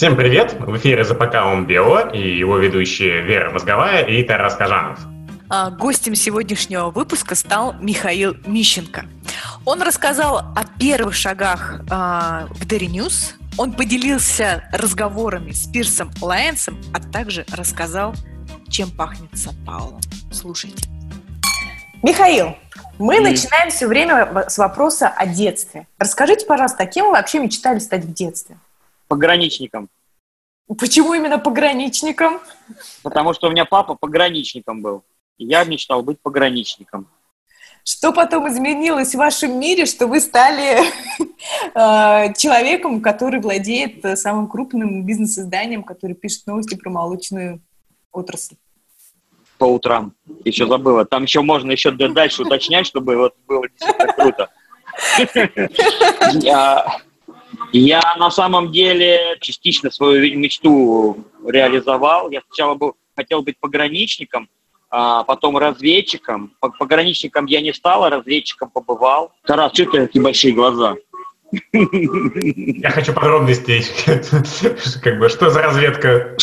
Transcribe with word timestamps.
Всем 0.00 0.16
привет! 0.16 0.54
В 0.54 0.78
эфире 0.78 1.04
ЗПК 1.04 1.44
Бело 1.66 2.08
и 2.08 2.38
его 2.38 2.56
ведущие 2.56 3.20
Вера 3.20 3.50
Мозговая 3.50 4.02
и 4.02 4.22
Тарас 4.22 4.54
Кажанов. 4.54 4.98
А, 5.50 5.68
гостем 5.68 6.14
сегодняшнего 6.14 6.90
выпуска 6.90 7.34
стал 7.34 7.74
Михаил 7.82 8.34
Мищенко. 8.46 9.04
Он 9.66 9.82
рассказал 9.82 10.38
о 10.38 10.64
первых 10.78 11.14
шагах 11.14 11.82
а, 11.90 12.46
в 12.48 12.66
Dairy 12.66 12.86
News, 12.86 13.34
он 13.58 13.74
поделился 13.74 14.64
разговорами 14.72 15.50
с 15.50 15.66
Пирсом 15.66 16.10
Лайенсом, 16.22 16.80
а 16.94 17.00
также 17.12 17.44
рассказал, 17.52 18.14
чем 18.70 18.90
пахнет 18.90 19.36
Сан-Пауло. 19.36 20.00
Слушайте. 20.32 20.88
Михаил, 22.02 22.56
мы 22.98 23.18
и... 23.18 23.20
начинаем 23.20 23.68
все 23.68 23.86
время 23.86 24.48
с 24.48 24.56
вопроса 24.56 25.08
о 25.08 25.26
детстве. 25.26 25.86
Расскажите, 25.98 26.46
пожалуйста, 26.46 26.86
кем 26.86 27.08
вы 27.08 27.12
вообще 27.12 27.38
мечтали 27.38 27.80
стать 27.80 28.06
в 28.06 28.14
детстве? 28.14 28.56
Пограничником. 29.10 29.88
Почему 30.78 31.14
именно 31.14 31.36
пограничником? 31.36 32.38
Потому 33.02 33.34
что 33.34 33.48
у 33.48 33.50
меня 33.50 33.64
папа 33.64 33.96
пограничником 33.96 34.82
был. 34.82 35.02
И 35.36 35.46
я 35.46 35.64
мечтал 35.64 36.04
быть 36.04 36.20
пограничником. 36.22 37.08
Что 37.84 38.12
потом 38.12 38.48
изменилось 38.48 39.12
в 39.12 39.18
вашем 39.18 39.58
мире, 39.58 39.86
что 39.86 40.06
вы 40.06 40.20
стали 40.20 40.78
э, 41.74 42.34
человеком, 42.34 43.00
который 43.00 43.40
владеет 43.40 44.16
самым 44.16 44.46
крупным 44.46 45.04
бизнес-изданием, 45.04 45.82
который 45.82 46.14
пишет 46.14 46.46
новости 46.46 46.76
про 46.76 46.88
молочную 46.90 47.60
отрасль? 48.12 48.54
По 49.58 49.64
утрам. 49.64 50.12
Еще 50.44 50.68
забыла. 50.68 51.04
Там 51.04 51.24
еще 51.24 51.42
можно 51.42 51.72
еще 51.72 51.90
дальше 51.90 52.42
уточнять, 52.42 52.86
чтобы 52.86 53.16
вот 53.16 53.34
было 53.48 53.64
действительно 53.68 54.12
круто. 54.12 54.50
Я, 57.72 58.00
на 58.18 58.30
самом 58.30 58.72
деле 58.72 59.36
частично 59.40 59.90
свою 59.90 60.38
мечту 60.38 61.24
реализовал. 61.46 62.30
Я 62.30 62.42
сначала 62.46 62.74
был, 62.74 62.96
хотел 63.16 63.42
быть 63.42 63.58
пограничником, 63.58 64.48
а 64.90 65.22
потом 65.24 65.56
разведчиком. 65.56 66.52
Пограничником 66.60 67.46
я 67.46 67.60
не 67.60 67.72
стал, 67.72 68.04
а 68.04 68.10
разведчиком 68.10 68.70
побывал. 68.70 69.32
Тарас, 69.44 69.72
что 69.72 69.84
у 69.84 69.86
тебя 69.92 70.06
такие 70.06 70.22
большие 70.22 70.52
глаза? 70.52 70.96
Я 71.72 72.90
хочу 72.90 73.12
подробностей. 73.12 73.84
Как 75.02 75.18
бы, 75.18 75.28
что 75.28 75.50
за 75.50 75.62
разведка? 75.62 76.36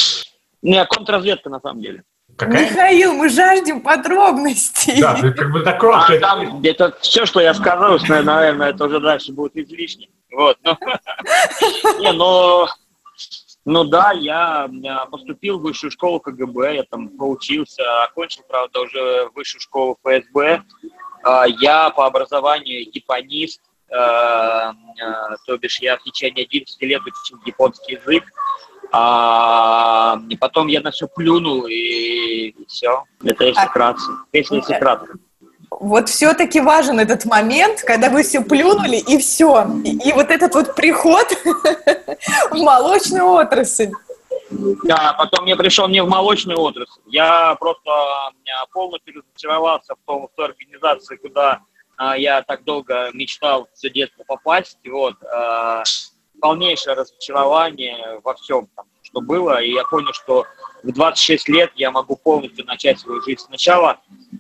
Не, 0.62 0.86
контрразведка 0.86 1.50
на 1.50 1.60
самом 1.60 1.82
деле. 1.82 2.04
Какая? 2.38 2.70
Михаил, 2.70 3.14
мы 3.14 3.30
жаждем 3.30 3.82
подробностей. 3.82 5.02
Да, 5.02 5.16
ты 5.16 5.32
как 5.32 5.52
бы 5.52 5.62
так. 5.62 5.84
А, 5.84 6.18
там, 6.20 6.62
это 6.64 6.96
все, 7.02 7.26
что 7.26 7.40
я 7.40 7.54
сказал, 7.56 7.98
наверное, 8.08 8.70
это 8.70 8.86
уже 8.86 9.00
дальше 9.00 9.32
будет 9.32 9.58
излишне. 9.58 10.08
Вот. 10.32 10.58
Но, 10.64 10.78
не, 12.00 12.12
но, 12.12 12.68
ну 13.66 13.84
да, 13.86 14.12
я 14.12 14.70
поступил 15.10 15.58
в 15.58 15.64
высшую 15.64 15.90
школу 15.90 16.20
КГБ, 16.20 16.76
я 16.76 16.84
там 16.84 17.10
поучился, 17.10 18.04
окончил, 18.04 18.44
правда, 18.48 18.82
уже 18.82 19.30
высшую 19.34 19.62
школу 19.62 19.98
ФСБ. 20.04 20.62
А, 21.24 21.46
я 21.48 21.90
по 21.90 22.06
образованию 22.06 22.88
японист, 22.94 23.62
а, 23.92 24.70
а, 24.70 24.74
то 25.46 25.58
бишь 25.58 25.80
я 25.80 25.98
в 25.98 26.04
течение 26.04 26.46
11 26.46 26.82
лет 26.84 27.02
учил 27.02 27.40
японский 27.46 27.94
язык. 27.94 28.24
А 28.92 30.20
потом 30.40 30.68
я 30.68 30.82
на 30.82 30.92
все 30.92 31.08
плюнул, 31.08 31.66
и, 31.68 32.56
все. 32.68 33.04
Это 33.24 33.46
если 33.46 33.62
а, 33.62 33.68
кратко. 33.68 34.12
Если, 34.34 34.56
если 34.56 34.74
кратко. 34.74 35.18
Вот 35.70 36.10
все-таки 36.10 36.62
важен 36.62 37.00
этот 37.00 37.26
момент, 37.26 37.82
когда 37.82 38.10
вы 38.10 38.24
все 38.24 38.42
плюнули, 38.42 38.98
и 38.98 39.18
все. 39.18 39.68
И, 39.84 40.10
и 40.10 40.14
вот 40.14 40.32
этот 40.32 40.56
вот 40.56 40.76
приход 40.76 41.28
в 42.52 42.56
молочную 42.56 43.26
отрасль. 43.26 43.92
Да, 44.50 45.14
потом 45.18 45.46
я 45.46 45.58
пришел 45.58 45.88
не 45.88 46.02
в 46.02 46.08
молочную 46.08 46.60
отрасль. 46.60 47.02
Я 47.06 47.56
просто 47.56 47.92
полностью 48.72 49.16
разочаровался 49.16 49.96
в, 49.96 50.00
том, 50.06 50.28
в 50.28 50.36
той 50.36 50.46
организации, 50.46 51.18
куда 51.18 51.62
а, 51.98 52.18
я 52.18 52.42
так 52.44 52.64
долго 52.64 53.10
мечтал 53.14 53.68
все 53.74 53.90
детство 53.90 54.24
попасть. 54.24 54.78
Вот, 54.86 55.16
а, 55.24 55.84
полнейшее 56.40 56.96
разочарование 56.96 58.20
во 58.24 58.34
всем, 58.36 58.68
там, 58.76 58.86
что 59.02 59.22
было. 59.22 59.62
И 59.62 59.72
я 59.72 59.84
понял, 59.84 60.14
что 60.14 60.46
в 60.84 60.92
26 60.92 61.50
лет 61.50 61.72
я 61.76 61.92
могу 61.92 62.16
полностью 62.16 62.66
начать 62.66 63.00
свою 63.00 63.22
жизнь 63.22 63.42
сначала. 63.42 64.00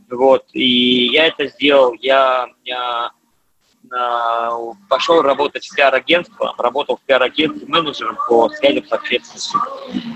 Вот, 0.09 0.45
и 0.53 1.07
я 1.07 1.27
это 1.27 1.47
сделал. 1.47 1.93
Я, 1.99 2.47
я 2.63 3.11
э, 3.91 4.49
пошел 4.89 5.21
работать 5.21 5.65
в 5.65 5.75
пиар-агентство, 5.75 6.53
работал 6.57 6.97
в 6.97 7.01
пиар-агентстве 7.01 7.67
менеджером 7.67 8.17
по 8.27 8.49
связям 8.49 8.85
с 8.85 8.91
общественностью. 8.91 9.59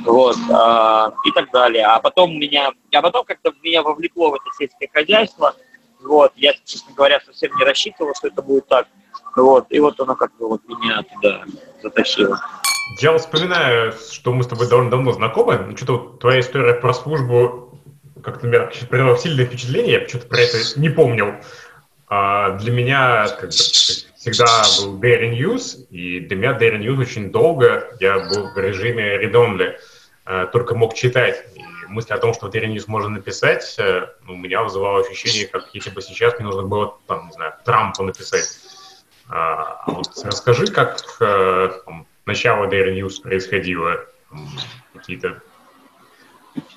Вот, 0.06 0.36
э, 0.38 1.12
и 1.25 1.31
так 1.31 1.52
далее. 1.52 1.86
А 1.86 2.00
потом 2.00 2.38
меня, 2.38 2.72
а 2.94 3.02
потом 3.02 3.25
как-то 3.25 3.53
меня 3.62 3.81
вовлекло 3.81 4.31
в 4.31 4.36
это 4.36 4.46
сельское 4.58 4.90
хозяйство. 4.92 5.56
Вот, 6.02 6.34
я, 6.36 6.53
честно 6.66 6.94
говоря, 6.96 7.19
совсем 7.19 7.56
не 7.58 7.63
рассчитывал, 7.63 8.13
что 8.16 8.28
это 8.28 8.42
будет 8.42 8.68
так. 8.68 8.88
Вот, 9.36 9.68
и 9.69 9.80
вот 9.80 10.00
оно 10.00 10.16
как-то 10.16 10.47
вот 10.47 10.62
меня 10.68 11.03
туда 11.03 11.44
затащило. 11.81 12.40
Я 13.00 13.18
вспоминаю, 13.18 13.94
что 13.94 14.34
мы 14.34 14.44
с 14.44 14.47
тобой 14.47 14.68
довольно 14.68 14.92
давно 14.92 15.14
знакомы. 15.14 15.66
Ну, 15.69 15.78
что-то 15.78 15.94
вот 15.94 16.19
твоя 16.19 16.42
история 16.42 16.74
про 16.74 16.94
службу 16.94 17.72
как-то 18.24 18.47
меня 18.47 18.69
произвела 18.90 19.18
сильное 19.18 19.46
впечатление, 19.46 19.94
я 19.94 20.00
почему-то 20.02 20.28
про 20.28 20.42
это 20.42 20.58
не 20.80 20.90
помнил. 20.90 21.36
А 22.08 22.58
для 22.58 22.72
меня 22.72 23.28
как 23.30 23.50
бы, 23.50 23.56
всегда 23.56 24.64
был 24.80 25.00
Dairy 25.00 25.31
News, 25.31 25.88
и 25.90 26.19
для 26.19 26.36
меня 26.36 26.58
Dairy 26.58 26.80
News 26.80 27.00
очень 27.00 27.31
долго, 27.31 27.96
я 28.00 28.19
был 28.19 28.52
в 28.53 28.58
режиме 28.58 29.16
read-only, 29.16 29.75
а, 30.25 30.46
только 30.48 30.75
мог 30.75 30.94
читать. 30.94 31.46
И 31.56 31.63
мысль 31.88 32.13
о 32.13 32.18
том, 32.18 32.34
что 32.34 32.48
Dairy 32.48 32.68
News 32.68 32.84
можно 32.88 33.09
написать, 33.09 33.75
э, 33.78 34.08
ну, 34.25 34.34
у 34.34 34.38
меня 34.38 34.63
вызывало 34.63 35.02
ощущение, 35.02 35.48
как 35.48 35.69
если 35.74 35.90
бы 35.90 36.02
сейчас 36.02 36.36
мне 36.38 36.46
нужно 36.46 36.63
было, 36.63 36.98
там, 37.08 37.28
не 37.28 37.31
знаю, 37.34 37.53
Трампа 37.66 38.03
написать. 38.03 38.46
А, 39.31 39.81
а 39.86 39.92
вот 39.92 40.09
расскажи, 40.24 40.68
как 40.68 41.00
э, 41.22 41.69
там, 41.86 42.06
начало 42.25 42.66
Dairy 42.66 43.00
News 43.00 43.22
происходило, 43.22 44.06
какие-то 44.94 45.42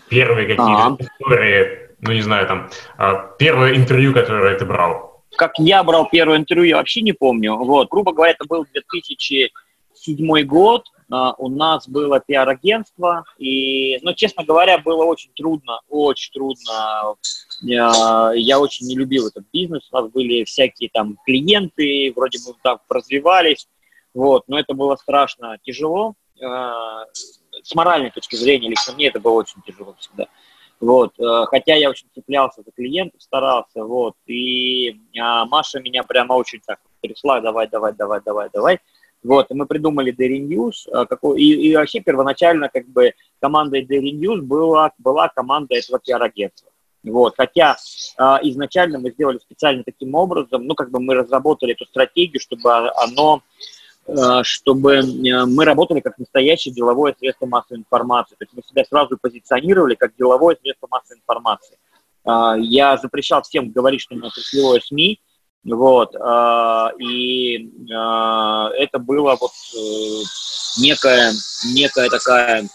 первые 0.09 0.47
какие-то 0.47 0.87
а. 0.87 0.97
истории, 1.01 1.91
ну 2.01 2.13
не 2.13 2.23
знаю, 2.23 2.47
там, 2.47 2.71
а, 2.97 3.35
первое 3.39 3.75
интервью, 3.75 4.15
которое 4.15 4.57
ты 4.57 4.65
брал? 4.65 5.25
Как 5.37 5.59
я 5.59 5.83
брал 5.83 6.09
первое 6.09 6.37
интервью, 6.37 6.69
я 6.69 6.77
вообще 6.77 7.01
не 7.01 7.13
помню. 7.13 7.57
Вот, 7.57 7.89
грубо 7.89 8.13
говоря, 8.13 8.33
это 8.33 8.45
был 8.47 8.65
2007 8.73 10.47
год, 10.47 10.87
у 11.11 11.49
нас 11.49 11.89
было 11.89 12.21
пиар-агентство, 12.21 13.25
и, 13.39 13.99
ну, 14.03 14.15
честно 14.15 14.45
говоря, 14.45 14.79
было 14.79 15.05
очень 15.05 15.31
трудно, 15.35 15.81
очень 15.89 16.33
трудно. 16.33 17.17
Я, 17.61 18.33
я 18.35 18.59
очень 18.59 18.87
не 18.87 18.97
любил 18.97 19.29
этот 19.29 19.45
бизнес, 19.53 19.89
у 19.91 19.97
нас 19.97 20.11
были 20.11 20.45
всякие 20.45 20.91
там 20.93 21.19
клиенты, 21.25 22.13
вроде 22.15 22.39
бы 22.39 22.57
так 22.63 22.81
развивались, 22.89 23.69
вот, 24.13 24.45
но 24.49 24.59
это 24.59 24.75
было 24.75 24.97
страшно 24.97 25.59
тяжело. 25.63 26.15
Uh, 26.43 27.05
с 27.63 27.75
моральной 27.75 28.11
точки 28.11 28.37
зрения, 28.37 28.69
лично 28.69 28.95
мне 28.95 29.09
это 29.09 29.21
было 29.21 29.35
очень 29.35 29.63
тяжело 29.67 29.95
всегда. 29.99 30.27
Вот, 30.81 31.19
э, 31.19 31.47
хотя 31.47 31.75
я 31.77 31.89
очень 31.89 32.09
цеплялся 32.15 32.63
за 32.63 32.71
клиентов, 32.73 33.23
старался, 33.23 33.85
вот, 33.85 34.15
и 34.27 35.01
а, 35.19 35.47
Маша 35.47 35.81
меня 35.81 36.03
прямо 36.03 36.35
очень 36.35 36.61
так 36.67 36.81
трясла, 37.01 37.41
давай, 37.41 37.69
давай, 37.69 37.95
давай, 37.95 38.21
давай, 38.21 38.51
давай, 38.53 38.81
вот, 39.25 39.51
и 39.51 39.55
мы 39.55 39.67
придумали 39.67 40.15
Daring 40.15 40.47
News, 40.47 41.07
какой, 41.07 41.41
и, 41.41 41.69
и 41.69 41.75
вообще 41.75 42.01
первоначально 42.01 42.69
как 42.69 42.87
бы 42.89 43.13
командой 43.41 43.85
Daring 43.85 44.21
News 44.21 44.43
была, 44.43 44.93
была 44.99 45.29
команда 45.29 45.75
этого 45.75 45.99
пиар-агентства. 45.99 46.71
Вот, 47.03 47.35
хотя 47.37 47.77
э, 48.19 48.23
изначально 48.45 48.99
мы 48.99 49.11
сделали 49.11 49.39
специально 49.39 49.83
таким 49.85 50.15
образом, 50.15 50.67
ну, 50.67 50.75
как 50.75 50.91
бы 50.91 51.01
мы 51.01 51.15
разработали 51.15 51.73
эту 51.73 51.85
стратегию, 51.85 52.41
чтобы 52.41 52.71
оно 52.93 53.43
Э, 54.07 54.43
чтобы 54.43 55.03
мы 55.03 55.65
работали 55.65 56.01
как 56.01 56.19
настоящее 56.19 56.75
деловое 56.75 57.15
средство 57.19 57.47
массовой 57.47 57.79
информации. 57.79 58.35
То 58.37 58.45
есть 58.45 58.53
мы 58.55 58.63
себя 58.63 58.85
сразу 58.85 59.17
позиционировали 59.21 59.95
как 59.95 60.15
деловое 60.17 60.57
средство 60.61 60.89
массовой 60.91 61.21
информации. 61.21 61.79
Э, 62.27 62.55
я 62.59 62.99
запрещал 62.99 63.43
всем 63.43 63.71
говорить, 63.71 64.03
что 64.03 64.15
мы 64.15 64.27
отраслевое 64.27 64.81
СМИ, 64.81 65.21
вот, 65.65 66.15
и 67.01 67.71
это 67.89 68.99
было 68.99 69.37
вот 69.41 69.53
некая, 70.79 71.33
некая 71.75 72.11
такая, 72.11 72.69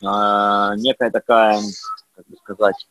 некая 0.00 1.10
такая, 1.10 1.60
как 2.16 2.26
бы 2.26 2.36
сказать, 2.38 2.86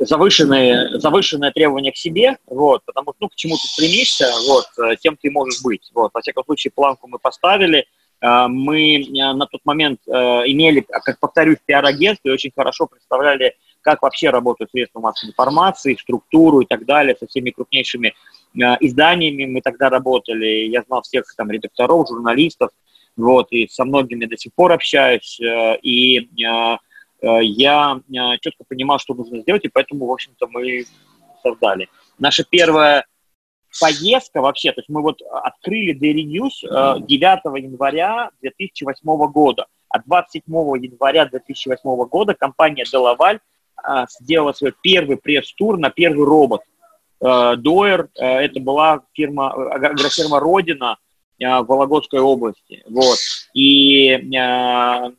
завышенные, 0.00 0.98
завышенное 0.98 1.52
требование 1.52 1.92
к 1.92 1.96
себе, 1.96 2.38
вот, 2.46 2.82
потому 2.84 3.12
что, 3.12 3.16
ну, 3.20 3.28
к 3.28 3.34
чему 3.34 3.56
ты 3.56 3.68
стремишься, 3.68 4.26
вот, 4.48 4.66
э, 4.78 4.96
тем 4.96 5.16
ты 5.20 5.30
можешь 5.30 5.62
быть, 5.62 5.90
вот, 5.94 6.10
во 6.14 6.20
всяком 6.20 6.44
случае, 6.44 6.72
планку 6.74 7.06
мы 7.06 7.18
поставили, 7.18 7.86
э, 8.20 8.46
мы 8.48 9.02
э, 9.02 9.32
на 9.34 9.46
тот 9.46 9.60
момент 9.64 10.00
имели, 10.06 10.80
как 10.80 11.18
повторюсь, 11.18 11.58
пиар-агентство 11.64 12.28
и 12.28 12.32
очень 12.32 12.52
хорошо 12.54 12.86
представляли, 12.86 13.56
как 13.82 14.02
вообще 14.02 14.30
работают 14.30 14.70
средства 14.70 15.00
массовой 15.00 15.30
информации, 15.30 15.98
структуру 16.00 16.60
и 16.60 16.66
так 16.66 16.84
далее, 16.84 17.16
со 17.18 17.26
всеми 17.26 17.50
крупнейшими 17.50 18.14
изданиями 18.54 19.46
мы 19.46 19.60
тогда 19.60 19.88
работали, 19.88 20.68
я 20.68 20.82
знал 20.82 21.02
всех 21.02 21.24
там 21.36 21.50
редакторов, 21.50 22.08
журналистов, 22.08 22.70
вот, 23.16 23.48
и 23.50 23.68
со 23.68 23.84
многими 23.84 24.24
до 24.24 24.36
сих 24.36 24.52
пор 24.54 24.72
общаюсь, 24.72 25.38
э, 25.40 25.78
и 25.82 26.20
э, 26.20 26.76
я 27.42 28.00
четко 28.40 28.64
понимал, 28.66 28.98
что 28.98 29.14
нужно 29.14 29.40
сделать, 29.40 29.64
и 29.64 29.68
поэтому, 29.68 30.06
в 30.06 30.12
общем-то, 30.12 30.46
мы 30.48 30.84
создали. 31.42 31.88
Наша 32.18 32.44
первая 32.48 33.04
поездка 33.78 34.40
вообще, 34.40 34.72
то 34.72 34.80
есть 34.80 34.88
мы 34.88 35.02
вот 35.02 35.20
открыли 35.22 35.94
Dairy 35.94 36.24
News 36.24 37.06
9 37.06 37.62
января 37.62 38.30
2008 38.40 39.30
года, 39.30 39.66
а 39.88 40.00
27 40.00 40.42
января 40.78 41.26
2008 41.26 41.80
года 42.08 42.34
компания 42.34 42.84
Делаваль 42.84 43.40
сделала 44.20 44.52
свой 44.52 44.72
первый 44.82 45.16
пресс-тур 45.16 45.78
на 45.78 45.90
первый 45.90 46.24
робот. 46.24 46.62
Доер, 47.20 48.08
это 48.14 48.60
была 48.60 49.02
фирма, 49.12 49.52
агрофирма 49.52 50.40
Родина, 50.40 50.96
Э, 51.40 51.60
в 51.60 51.66
Вологодской 51.66 52.20
области. 52.20 52.82
Вот. 52.86 53.18
И 53.54 54.10
э, 54.10 55.10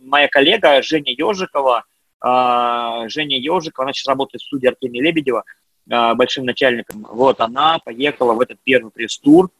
моя 0.00 0.28
коллега 0.28 0.82
Женя 0.82 1.12
Ежикова, 1.12 1.84
э, 2.24 3.08
Женя 3.08 3.38
Ежикова, 3.38 3.84
она 3.84 3.92
сейчас 3.92 4.08
работает 4.08 4.42
в 4.42 4.46
студии 4.46 4.66
Артемия 4.66 5.02
Лебедева, 5.02 5.44
большим 5.86 6.44
начальником. 6.44 7.06
Вот, 7.10 7.40
она 7.40 7.78
поехала 7.84 8.34
в 8.34 8.40
этот 8.40 8.58
первый 8.62 8.92
пресс-тур, 8.92 9.50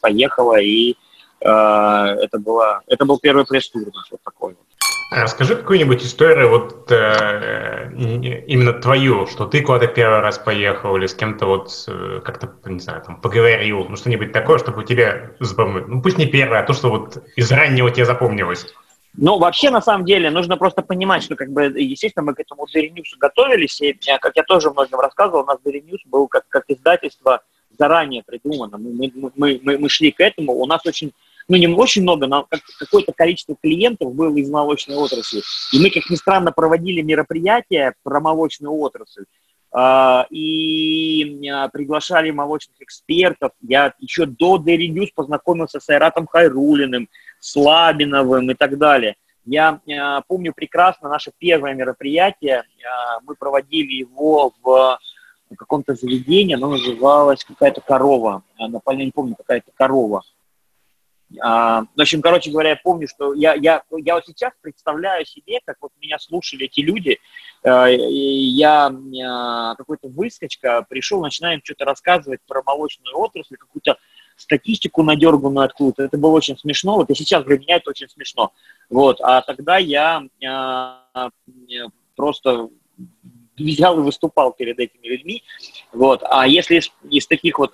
поехала, 0.00 0.58
и 0.58 0.94
это, 1.40 2.38
было, 2.38 2.80
это 2.86 3.04
был 3.04 3.18
первый 3.18 3.44
пресс-тур 3.44 3.90
наш 3.92 4.10
вот 4.12 4.22
такой 4.22 4.54
вот. 4.54 4.71
Расскажи 5.14 5.56
какую-нибудь 5.56 6.02
историю, 6.02 6.48
вот 6.48 6.90
э, 6.90 7.90
именно 8.46 8.72
твою, 8.72 9.26
что 9.26 9.46
ты 9.46 9.60
куда-то 9.60 9.86
первый 9.86 10.20
раз 10.20 10.38
поехал 10.38 10.96
или 10.96 11.06
с 11.06 11.14
кем-то 11.14 11.46
вот 11.46 11.70
э, 11.86 12.20
как-то, 12.24 12.50
не 12.64 12.80
знаю, 12.80 13.02
там, 13.02 13.20
поговорил, 13.20 13.86
ну 13.88 13.96
что-нибудь 13.96 14.32
такое, 14.32 14.58
чтобы 14.58 14.80
у 14.80 14.84
тебя. 14.84 15.32
Ну 15.38 16.00
пусть 16.00 16.18
не 16.18 16.26
первое, 16.26 16.60
а 16.60 16.62
то, 16.62 16.72
что 16.72 16.88
вот 16.88 17.22
из 17.36 17.52
раннего 17.52 17.90
тебе 17.90 18.06
запомнилось. 18.06 18.66
Ну, 19.14 19.38
вообще, 19.38 19.68
на 19.68 19.82
самом 19.82 20.06
деле, 20.06 20.30
нужно 20.30 20.56
просто 20.56 20.80
понимать, 20.80 21.22
что, 21.22 21.36
как 21.36 21.50
бы, 21.50 21.64
естественно, 21.64 22.24
мы 22.24 22.34
к 22.34 22.40
этому 22.40 22.66
Daily 22.74 22.90
News 22.94 23.18
готовились, 23.18 23.78
и, 23.82 23.92
как 23.92 24.32
я 24.34 24.42
тоже 24.42 24.70
многим 24.70 24.98
рассказывал, 24.98 25.42
у 25.42 25.46
нас 25.46 25.58
Daily 25.62 25.82
News 25.84 26.00
был 26.06 26.28
как, 26.28 26.44
как 26.48 26.64
издательство 26.68 27.42
заранее 27.78 28.22
придумано. 28.22 28.78
Мы, 28.78 29.12
мы, 29.14 29.60
мы, 29.62 29.78
мы 29.78 29.88
шли 29.90 30.12
к 30.12 30.20
этому, 30.20 30.54
у 30.54 30.66
нас 30.66 30.86
очень 30.86 31.12
ну, 31.48 31.56
не 31.56 31.68
очень 31.68 32.02
много, 32.02 32.26
но 32.26 32.46
какое-то 32.78 33.12
количество 33.12 33.56
клиентов 33.60 34.14
было 34.14 34.36
из 34.36 34.48
молочной 34.48 34.96
отрасли. 34.96 35.42
И 35.72 35.80
мы, 35.80 35.90
как 35.90 36.08
ни 36.10 36.16
странно, 36.16 36.52
проводили 36.52 37.02
мероприятия 37.02 37.94
про 38.02 38.20
молочную 38.20 38.74
отрасль. 38.74 39.24
Uh, 39.74 40.26
и 40.28 41.48
uh, 41.48 41.70
приглашали 41.72 42.30
молочных 42.30 42.76
экспертов. 42.80 43.52
Я 43.62 43.94
еще 44.00 44.26
до 44.26 44.58
Dairy 44.58 44.88
News 44.88 45.08
познакомился 45.14 45.80
с 45.80 45.88
Айратом 45.88 46.26
Хайрулиным, 46.26 47.08
с 47.40 47.56
Лабиновым 47.56 48.50
и 48.50 48.54
так 48.54 48.76
далее. 48.76 49.16
Я 49.46 49.80
uh, 49.88 50.22
помню 50.28 50.52
прекрасно 50.52 51.08
наше 51.08 51.32
первое 51.38 51.72
мероприятие. 51.72 52.64
Мы 53.22 53.34
проводили 53.34 53.94
его 53.94 54.52
в 54.62 54.98
каком-то 55.56 55.94
заведении, 55.94 56.54
оно 56.54 56.68
называлось 56.68 57.42
какая-то 57.42 57.80
корова. 57.80 58.42
На 58.58 58.94
не 58.94 59.10
помню, 59.10 59.36
какая-то 59.36 59.70
корова. 59.74 60.22
А, 61.40 61.82
в 61.94 62.00
общем, 62.00 62.20
короче 62.22 62.50
говоря, 62.50 62.70
я 62.70 62.76
помню, 62.76 63.08
что 63.08 63.34
я, 63.34 63.54
я, 63.54 63.82
я 63.98 64.14
вот 64.14 64.26
сейчас 64.26 64.52
представляю 64.60 65.24
себе, 65.24 65.60
как 65.64 65.76
вот 65.80 65.92
меня 66.00 66.18
слушали 66.18 66.66
эти 66.66 66.80
люди, 66.80 67.18
э, 67.64 67.94
я 67.94 68.90
э, 68.90 69.76
какой-то 69.76 70.08
выскочка 70.08 70.84
пришел, 70.88 71.20
начинаю 71.20 71.56
им 71.56 71.60
что-то 71.64 71.84
рассказывать 71.84 72.40
про 72.46 72.62
молочную 72.62 73.16
отрасль, 73.18 73.56
какую-то 73.56 73.96
статистику 74.36 75.02
надерганную 75.02 75.64
откуда-то. 75.64 76.04
Это 76.04 76.18
было 76.18 76.32
очень 76.32 76.58
смешно. 76.58 76.96
Вот 76.96 77.10
и 77.10 77.14
сейчас 77.14 77.44
для 77.44 77.58
меня 77.58 77.76
это 77.76 77.90
очень 77.90 78.08
смешно. 78.08 78.52
Вот. 78.90 79.20
А 79.20 79.42
тогда 79.42 79.78
я 79.78 80.22
э, 80.40 81.88
просто 82.16 82.68
взял 83.56 83.98
и 83.98 84.02
выступал 84.02 84.52
перед 84.52 84.78
этими 84.78 85.06
людьми. 85.06 85.42
Вот. 85.92 86.22
А 86.24 86.46
если 86.46 86.76
из, 86.76 86.90
из 87.08 87.26
таких 87.26 87.58
вот 87.58 87.72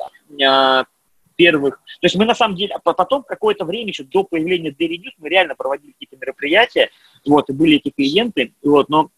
первых. 1.39 1.77
То 2.01 2.07
есть 2.07 2.17
мы 2.17 2.25
на 2.25 2.35
самом 2.35 2.57
деле, 2.57 2.75
а 2.75 2.93
потом 2.93 3.23
какое-то 3.23 3.65
время 3.65 3.89
еще 3.89 4.03
до 4.03 4.25
появления 4.25 4.71
Daily 4.71 4.99
News 4.99 5.15
мы 5.19 5.29
реально 5.29 5.55
проводили 5.55 5.93
какие-то 5.93 6.17
мероприятия, 6.17 6.91
вот, 7.25 7.49
и 7.49 7.53
были 7.53 7.77
эти 7.77 7.91
клиенты, 7.91 8.53
вот, 8.63 8.89
но 8.89 9.11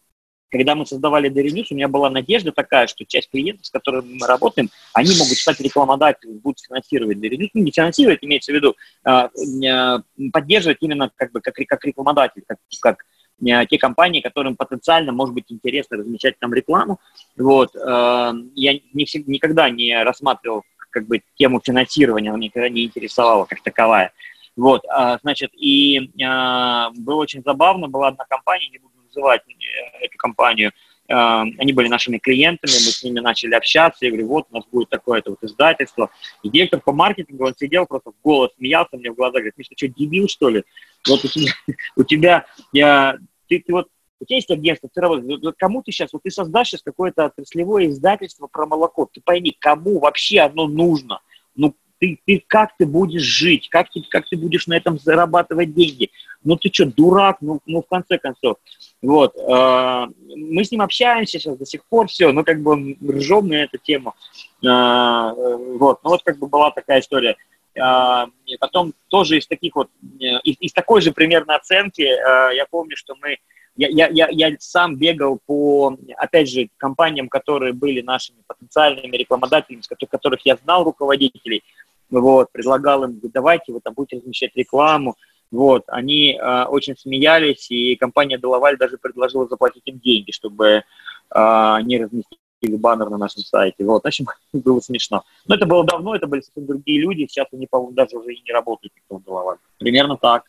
когда 0.51 0.75
мы 0.75 0.85
создавали 0.85 1.31
Daily 1.31 1.55
News, 1.55 1.69
у 1.71 1.75
меня 1.75 1.89
была 1.89 2.11
надежда 2.11 2.53
такая, 2.53 2.89
что 2.89 3.07
часть 3.07 3.31
клиентов, 3.31 3.67
с 3.67 3.71
которыми 3.71 4.19
мы 4.19 4.27
работаем, 4.27 4.69
они 4.93 5.11
могут 5.17 5.39
стать 5.39 5.61
рекламодателями, 5.61 6.39
будут 6.39 6.61
финансировать 6.61 7.19
Daily 7.19 7.39
News. 7.39 7.51
Ну, 7.55 7.63
не 7.63 7.71
финансировать, 7.71 8.19
имеется 8.23 8.53
в 8.53 8.55
виду, 8.57 8.77
а, 9.05 9.31
а, 9.67 10.03
поддерживать 10.33 10.79
именно 10.81 11.11
как 11.15 11.33
бы 11.33 11.41
как, 11.41 11.55
как 11.55 11.85
рекламодатель, 11.85 12.43
как, 12.47 12.59
как 12.81 13.05
а, 13.49 13.65
те 13.65 13.79
компании, 13.79 14.21
которым 14.21 14.57
потенциально 14.57 15.13
может 15.13 15.35
быть 15.35 15.45
интересно 15.51 15.99
размещать 15.99 16.39
там 16.41 16.53
рекламу. 16.53 16.99
Вот. 17.37 17.71
Я 17.75 18.81
не 18.93 19.05
всегда, 19.05 19.33
никогда 19.33 19.71
не 19.71 20.03
рассматривал 20.03 20.65
как 20.91 21.07
бы 21.07 21.23
тему 21.37 21.61
финансирования, 21.65 22.31
она 22.31 22.39
меня 22.39 22.49
никогда 22.49 22.69
не 22.69 22.85
интересовала 22.85 23.45
как 23.45 23.63
таковая. 23.63 24.13
Вот, 24.57 24.83
а, 24.89 25.19
значит, 25.23 25.51
и 25.55 26.11
а, 26.23 26.91
было 26.91 27.17
очень 27.17 27.43
забавно, 27.43 27.89
была 27.89 28.09
одна 28.09 28.25
компания, 28.29 28.69
не 28.69 28.79
буду 28.79 28.95
называть 29.07 29.43
э, 29.49 30.05
эту 30.05 30.19
компанию, 30.19 30.73
а, 31.09 31.43
они 31.43 31.73
были 31.73 31.89
нашими 31.89 32.19
клиентами, 32.19 32.73
мы 32.73 32.93
с 32.93 33.03
ними 33.03 33.21
начали 33.21 33.55
общаться, 33.55 34.05
я 34.05 34.11
говорю, 34.11 34.29
вот 34.29 34.47
у 34.51 34.55
нас 34.55 34.65
будет 34.71 34.89
такое-то 34.89 35.31
вот 35.31 35.43
издательство. 35.43 36.11
И 36.43 36.51
директор 36.51 36.81
по 36.81 36.93
маркетингу, 36.93 37.47
он 37.47 37.55
сидел 37.57 37.87
просто 37.87 38.11
в 38.11 38.23
голос, 38.23 38.51
смеялся 38.57 38.97
мне 38.97 39.11
в 39.11 39.15
глаза, 39.15 39.39
говорит, 39.39 39.55
ты 39.57 39.65
что, 39.65 39.89
дебил, 39.89 40.29
что 40.29 40.49
ли? 40.49 40.65
Вот 41.09 41.25
у 41.25 41.29
тебя, 41.29 41.53
у 41.97 42.05
тебя 42.05 42.47
я, 42.73 43.17
ты, 43.49 43.61
ты 43.61 43.73
вот 43.73 43.89
у 44.21 44.25
тебя 44.25 44.37
есть 44.37 44.51
агентство, 44.51 44.89
ты 44.93 45.01
работаешь, 45.01 45.55
кому 45.57 45.83
ты 45.83 45.93
сейчас, 45.93 46.13
вот 46.13 46.23
ты 46.23 46.31
создашь 46.31 46.69
сейчас 46.69 46.83
какое-то 46.83 47.25
отраслевое 47.25 47.89
издательство 47.89 48.47
про 48.47 48.67
молоко, 48.67 49.09
ты 49.13 49.21
пойми, 49.21 49.57
кому 49.59 49.99
вообще 49.99 50.41
оно 50.41 50.67
нужно, 50.67 51.21
ну, 51.57 51.75
ты, 51.99 52.19
ты 52.27 52.43
как 52.47 52.77
ты 52.79 52.87
будешь 52.87 53.23
жить, 53.23 53.69
как 53.69 53.91
ты, 53.91 54.03
как 54.09 54.29
ты 54.29 54.37
будешь 54.37 54.67
на 54.67 54.75
этом 54.75 54.99
зарабатывать 54.99 55.75
деньги, 55.75 56.11
ну, 56.43 56.57
ты 56.57 56.71
что, 56.73 56.87
дурак, 56.87 57.39
ну, 57.41 57.61
ну 57.67 57.83
в 57.83 57.87
конце 57.87 58.19
концов, 58.19 58.57
вот, 59.03 59.37
э, 59.37 60.07
мы 60.37 60.65
с 60.65 60.71
ним 60.71 60.83
общаемся 60.83 61.39
сейчас 61.39 61.57
до 61.57 61.67
сих 61.67 61.85
пор, 61.87 62.09
все, 62.09 62.33
ну, 62.33 62.45
как 62.45 62.62
бы 62.62 62.97
ржем 63.07 63.49
на 63.49 63.55
эту 63.55 63.79
тему, 63.79 64.15
э, 64.62 64.67
вот, 64.67 66.00
ну, 66.03 66.11
вот 66.11 66.23
как 66.23 66.39
бы 66.39 66.47
была 66.47 66.71
такая 66.71 67.00
история, 67.00 67.37
э, 67.75 68.27
и 68.47 68.57
потом 68.59 68.95
тоже 69.09 69.39
из 69.39 69.47
таких 69.47 69.77
вот, 69.77 69.89
э, 70.21 70.41
из, 70.45 70.57
из 70.61 70.73
такой 70.73 71.03
же 71.03 71.12
примерно 71.12 71.55
оценки, 71.55 72.03
э, 72.03 72.57
я 72.57 72.67
помню, 72.71 72.97
что 72.97 73.15
мы 73.21 73.37
я, 73.77 73.89
я, 73.89 74.09
я, 74.09 74.29
я 74.31 74.57
сам 74.59 74.97
бегал 74.97 75.39
по, 75.47 75.97
опять 76.17 76.50
же, 76.50 76.69
компаниям, 76.77 77.29
которые 77.29 77.73
были 77.73 78.00
нашими 78.00 78.39
потенциальными 78.47 79.17
рекламодателями, 79.17 79.83
с 79.83 79.89
которых 79.89 80.41
я 80.45 80.57
знал 80.57 80.85
руководителей, 80.85 81.62
вот, 82.11 82.50
предлагал 82.53 83.05
им, 83.05 83.21
давайте 83.23 83.73
вы 83.73 83.81
там 83.81 83.95
будете 83.95 84.17
размещать 84.17 84.55
рекламу, 84.55 85.17
вот, 85.50 85.85
они 85.89 86.33
э, 86.33 86.65
очень 86.65 86.97
смеялись, 86.97 87.71
и 87.71 87.97
компания 87.97 88.39
Делаваль 88.39 88.77
даже 88.77 88.99
предложила 88.99 89.49
заплатить 89.49 89.83
им 89.87 89.99
деньги, 89.99 90.31
чтобы 90.31 90.67
э, 90.67 90.83
они 91.31 91.99
разместили 91.99 92.77
баннер 92.77 93.11
на 93.11 93.19
нашем 93.19 93.43
сайте. 93.43 93.85
Вот, 93.85 94.05
в 94.05 94.07
общем, 94.07 94.27
было 94.53 94.81
смешно. 94.81 95.25
Но 95.47 95.57
это 95.57 95.67
было 95.67 95.85
давно, 95.85 96.15
это 96.15 96.27
были 96.27 96.43
совсем 96.43 96.67
другие 96.67 97.00
люди, 97.00 97.27
сейчас 97.27 97.49
они, 97.53 97.67
по-моему, 97.67 97.93
даже 97.93 98.17
уже 98.17 98.33
и 98.33 98.43
не 98.47 98.53
работают 98.53 98.93
никто 98.95 99.17
в 99.17 99.25
Делаваль. 99.25 99.59
Примерно 99.79 100.17
так. 100.17 100.45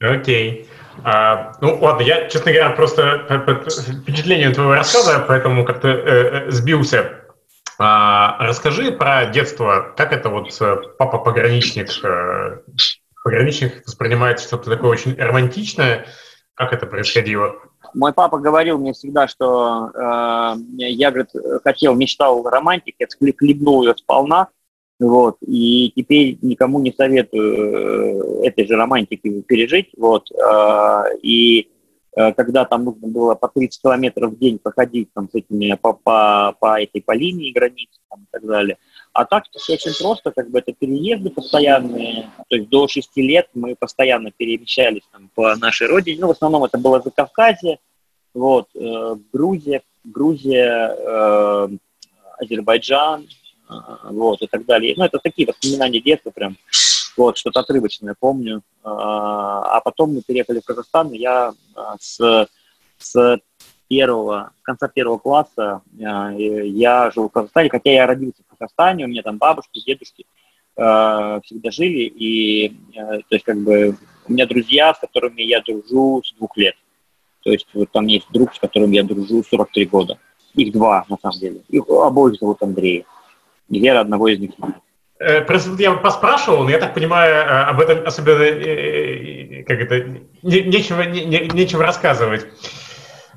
Окей. 0.00 0.68
А, 1.04 1.52
ну 1.60 1.78
ладно, 1.80 2.02
я, 2.02 2.28
честно 2.28 2.52
говоря, 2.52 2.70
просто 2.70 3.26
впечатлением 4.02 4.52
твоего 4.52 4.74
рассказа, 4.74 5.24
поэтому 5.26 5.64
как-то 5.64 5.88
э, 5.88 6.46
э, 6.46 6.50
сбился. 6.50 7.24
А, 7.78 8.36
расскажи 8.40 8.92
про 8.92 9.26
детство. 9.26 9.92
Как 9.96 10.12
это 10.12 10.28
вот 10.28 10.56
э, 10.60 10.76
папа-пограничник, 10.98 11.88
э, 12.04 12.58
пограничник 13.22 13.86
воспринимается 13.86 14.46
что-то 14.46 14.70
такое 14.70 14.90
очень 14.90 15.14
романтичное? 15.14 16.06
Как 16.54 16.72
это 16.72 16.86
происходило? 16.86 17.54
Мой 17.94 18.12
папа 18.12 18.38
говорил 18.38 18.78
мне 18.78 18.92
всегда, 18.92 19.28
что 19.28 19.90
э, 19.94 20.56
я, 20.78 21.10
говорит, 21.10 21.30
хотел, 21.62 21.94
мечтал 21.94 22.42
романтик, 22.48 22.96
я 22.98 23.06
хлебнул 23.36 23.84
ее 23.84 23.96
сполна, 23.96 24.48
вот, 25.00 25.36
и 25.42 25.92
теперь 25.94 26.38
никому 26.42 26.80
не 26.80 26.92
советую 26.92 28.42
э, 28.42 28.46
этой 28.48 28.66
же 28.66 28.74
романтики 28.74 29.42
пережить, 29.42 29.90
вот, 29.96 30.28
а, 30.32 31.04
и 31.22 31.68
э, 32.16 32.32
когда 32.32 32.64
там 32.64 32.84
нужно 32.84 33.06
было 33.06 33.34
по 33.36 33.48
30 33.48 33.80
километров 33.80 34.32
в 34.32 34.38
день 34.38 34.58
проходить 34.58 35.12
там 35.14 35.28
с 35.30 35.36
этими 35.36 35.72
по, 35.80 35.92
по, 35.92 36.56
по 36.58 36.82
этой 36.82 37.00
по 37.00 37.12
линии 37.12 37.52
границы 37.52 38.00
там, 38.10 38.24
и 38.24 38.26
так 38.32 38.44
далее. 38.44 38.76
А 39.12 39.24
так 39.24 39.44
все 39.52 39.74
очень 39.74 39.96
просто, 39.96 40.32
как 40.32 40.50
бы 40.50 40.58
это 40.58 40.72
переезды 40.72 41.30
постоянные, 41.30 42.28
то 42.48 42.56
есть 42.56 42.68
до 42.68 42.88
6 42.88 43.16
лет 43.18 43.48
мы 43.54 43.76
постоянно 43.76 44.32
перемещались 44.32 45.02
там, 45.12 45.30
по 45.32 45.54
нашей 45.56 45.86
родине, 45.86 46.18
ну, 46.22 46.26
в 46.26 46.32
основном 46.32 46.64
это 46.64 46.76
было 46.76 47.00
за 47.00 47.12
Кавказе, 47.12 47.78
вот, 48.34 48.66
э, 48.74 49.16
Грузия, 49.32 49.82
Грузия, 50.02 50.96
э, 50.96 51.68
Азербайджан, 52.40 53.26
вот, 54.04 54.42
и 54.42 54.46
так 54.46 54.64
далее. 54.64 54.94
Ну, 54.96 55.04
это 55.04 55.18
такие 55.18 55.46
воспоминания 55.46 56.00
детства 56.00 56.30
прям 56.30 56.56
Вот, 57.18 57.36
что-то 57.36 57.60
отрывочное 57.60 58.14
помню. 58.18 58.62
А 58.84 59.80
потом 59.80 60.14
мы 60.14 60.22
переехали 60.22 60.60
в 60.60 60.64
Казахстан, 60.64 61.12
и 61.12 61.18
я 61.18 61.52
с, 61.98 62.46
с 62.96 63.38
первого, 63.88 64.52
конца 64.62 64.86
первого 64.86 65.18
класса 65.18 65.82
я 65.96 67.10
жил 67.12 67.28
в 67.28 67.32
Казахстане, 67.32 67.70
хотя 67.70 67.90
я 67.90 68.06
родился 68.06 68.42
в 68.46 68.56
Казахстане, 68.56 69.04
у 69.04 69.08
меня 69.08 69.22
там 69.22 69.36
бабушки, 69.36 69.82
дедушки 69.84 70.26
всегда 70.74 71.72
жили, 71.72 72.04
и 72.04 72.68
то 72.94 73.34
есть 73.34 73.44
как 73.44 73.58
бы 73.58 73.96
у 74.28 74.32
меня 74.32 74.46
друзья, 74.46 74.94
с 74.94 74.98
которыми 75.00 75.42
я 75.42 75.60
дружу 75.60 76.22
с 76.24 76.32
двух 76.34 76.56
лет. 76.56 76.76
То 77.42 77.50
есть 77.50 77.66
вот 77.74 77.90
там 77.90 78.06
есть 78.06 78.26
друг, 78.30 78.54
с 78.54 78.60
которым 78.60 78.92
я 78.92 79.02
дружу 79.02 79.42
43 79.42 79.86
года. 79.86 80.18
Их 80.54 80.72
два, 80.72 81.04
на 81.08 81.18
самом 81.20 81.38
деле. 81.38 81.62
Их 81.68 81.82
обоих 81.88 82.38
зовут 82.38 82.62
Андрей. 82.62 83.06
И 83.70 83.80
Вера 83.80 84.00
одного 84.00 84.28
из 84.28 84.38
них 84.38 84.50
э, 85.18 85.42
Просто 85.42 85.70
я 85.78 85.92
поспрашивал, 85.92 86.64
но 86.64 86.70
я 86.70 86.78
так 86.78 86.94
понимаю, 86.94 87.34
э, 87.34 87.64
об 87.64 87.80
этом 87.80 88.06
особенно, 88.06 88.42
э, 88.42 89.64
как 89.64 89.80
это, 89.80 90.20
нечего, 90.42 91.02
не, 91.02 91.48
нечего 91.48 91.82
рассказывать. 91.82 92.46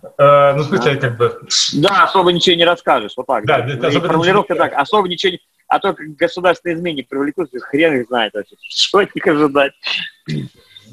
ну, 0.02 0.58
в 0.58 0.64
смысле, 0.64 0.96
как 0.96 1.18
бы... 1.18 1.40
Да, 1.74 2.04
особо 2.04 2.32
ничего 2.32 2.56
не 2.56 2.66
расскажешь, 2.66 3.14
вот 3.18 3.28
так. 3.28 3.46
Да, 3.46 3.62
да. 3.62 3.92
формулировка 3.92 4.56
так, 4.56 4.74
особо 4.74 5.08
ничего 5.08 5.34
не... 5.34 5.40
А 5.68 5.80
то, 5.80 5.94
как 5.94 6.06
государственные 6.16 6.76
изменения 6.76 7.04
привлекут, 7.04 7.50
хрен 7.62 8.02
их 8.02 8.08
знает 8.08 8.34
вообще, 8.34 8.56
чего 8.62 9.02
от 9.02 9.16
них 9.16 9.28
ожидать. 9.28 9.74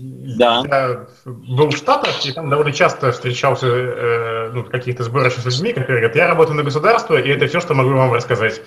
Да. 0.00 0.62
Я 0.68 1.06
был 1.24 1.70
в 1.70 1.76
Штатах, 1.76 2.24
и 2.24 2.32
там 2.32 2.48
довольно 2.48 2.72
часто 2.72 3.10
встречался 3.12 3.66
э, 3.66 4.50
ну, 4.52 4.64
каких-то 4.64 5.02
сборищах 5.02 5.40
с 5.40 5.46
людьми, 5.46 5.72
которые 5.72 6.02
говорят, 6.02 6.16
я 6.16 6.28
работаю 6.28 6.56
на 6.56 6.62
государство, 6.62 7.16
и 7.16 7.28
это 7.28 7.46
все, 7.48 7.60
что 7.60 7.74
могу 7.74 7.90
вам 7.90 8.12
рассказать. 8.12 8.60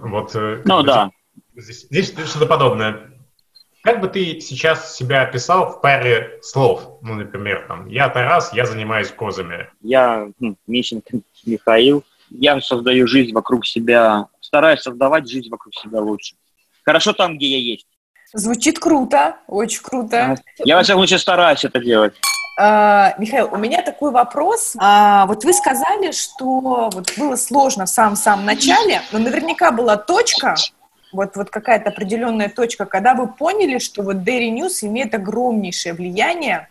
Вот, 0.00 0.34
э, 0.34 0.62
ну 0.64 0.82
да. 0.82 1.10
Здесь, 1.54 1.86
здесь 1.90 2.28
что-то 2.28 2.46
подобное. 2.46 3.10
Как 3.82 4.00
бы 4.00 4.08
ты 4.08 4.40
сейчас 4.40 4.94
себя 4.94 5.22
описал 5.22 5.72
в 5.72 5.80
паре 5.80 6.38
слов? 6.42 6.98
Ну, 7.02 7.14
например, 7.14 7.64
там, 7.66 7.86
я 7.86 8.08
Тарас, 8.10 8.52
я 8.52 8.66
занимаюсь 8.66 9.10
козами. 9.10 9.70
Я 9.80 10.28
ну, 10.38 10.56
Мищенко 10.66 11.20
Михаил. 11.46 12.04
Я 12.28 12.60
создаю 12.60 13.06
жизнь 13.06 13.32
вокруг 13.32 13.66
себя, 13.66 14.26
стараюсь 14.40 14.82
создавать 14.82 15.28
жизнь 15.28 15.48
вокруг 15.50 15.74
себя 15.74 16.00
лучше. 16.00 16.36
Хорошо 16.84 17.12
там, 17.12 17.36
где 17.36 17.46
я 17.46 17.58
есть. 17.58 17.86
Звучит 18.32 18.78
круто, 18.78 19.38
очень 19.48 19.82
круто. 19.82 20.36
Я, 20.58 20.76
во 20.76 20.82
всяком 20.82 21.00
случае, 21.00 21.18
стараюсь 21.18 21.64
это 21.64 21.80
делать. 21.80 22.14
Uh, 22.58 23.14
Михаил, 23.18 23.48
у 23.52 23.56
меня 23.56 23.82
такой 23.82 24.10
вопрос. 24.10 24.76
Uh, 24.76 25.26
вот 25.26 25.44
вы 25.44 25.52
сказали, 25.52 26.12
что 26.12 26.90
вот 26.92 27.12
было 27.16 27.36
сложно 27.36 27.86
в 27.86 27.88
самом-самом 27.88 28.44
начале, 28.44 29.00
но 29.12 29.18
наверняка 29.18 29.70
была 29.70 29.96
точка, 29.96 30.56
вот, 31.12 31.36
вот 31.36 31.50
какая-то 31.50 31.90
определенная 31.90 32.48
точка, 32.48 32.86
когда 32.86 33.14
вы 33.14 33.28
поняли, 33.28 33.78
что 33.78 34.02
вот 34.02 34.16
Dairy 34.16 34.50
News 34.50 34.82
имеет 34.82 35.14
огромнейшее 35.14 35.94
влияние 35.94 36.68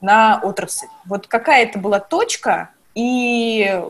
на 0.00 0.40
отрасль. 0.42 0.88
Вот 1.06 1.26
какая 1.26 1.64
это 1.64 1.78
была 1.78 2.00
точка 2.00 2.70
и 2.94 3.82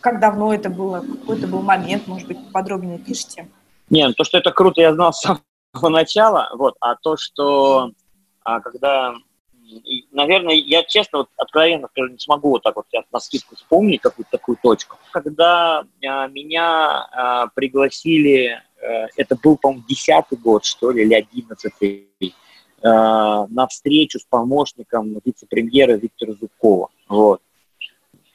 как 0.00 0.20
давно 0.20 0.52
это 0.52 0.68
было, 0.68 1.00
какой 1.00 1.38
это 1.38 1.46
был 1.46 1.62
момент, 1.62 2.06
может 2.06 2.28
быть, 2.28 2.38
подробнее 2.52 2.98
пишите? 2.98 3.48
Не, 3.90 4.06
ну 4.08 4.14
то, 4.14 4.24
что 4.24 4.38
это 4.38 4.50
круто, 4.52 4.80
я 4.80 4.92
знал 4.92 5.12
сам 5.12 5.40
самого 5.74 5.90
начала, 5.90 6.50
вот, 6.54 6.76
а 6.80 6.96
то, 6.96 7.16
что 7.16 7.90
а, 8.44 8.60
когда, 8.60 9.14
наверное, 10.12 10.54
я 10.54 10.82
честно, 10.84 11.18
вот, 11.18 11.28
откровенно 11.36 11.88
скажу, 11.88 12.12
не 12.12 12.18
смогу 12.18 12.50
вот 12.50 12.62
так 12.62 12.76
вот 12.76 12.86
на 13.12 13.20
скидку 13.20 13.56
вспомнить 13.56 14.00
какую-то 14.00 14.30
такую 14.30 14.58
точку. 14.62 14.96
Когда 15.12 15.84
а, 16.04 16.28
меня 16.28 17.08
а, 17.12 17.46
пригласили, 17.48 18.60
а, 18.80 19.06
это 19.16 19.36
был, 19.36 19.56
по-моему, 19.56 19.84
десятый 19.88 20.38
год, 20.38 20.64
что 20.64 20.90
ли, 20.90 21.02
или 21.02 21.14
одиннадцатый, 21.14 22.08
а, 22.82 23.46
на 23.48 23.66
встречу 23.66 24.18
с 24.18 24.24
помощником 24.24 25.18
вице-премьера 25.24 25.92
Виктора 25.92 26.34
Зубкова, 26.34 26.90
вот. 27.08 27.40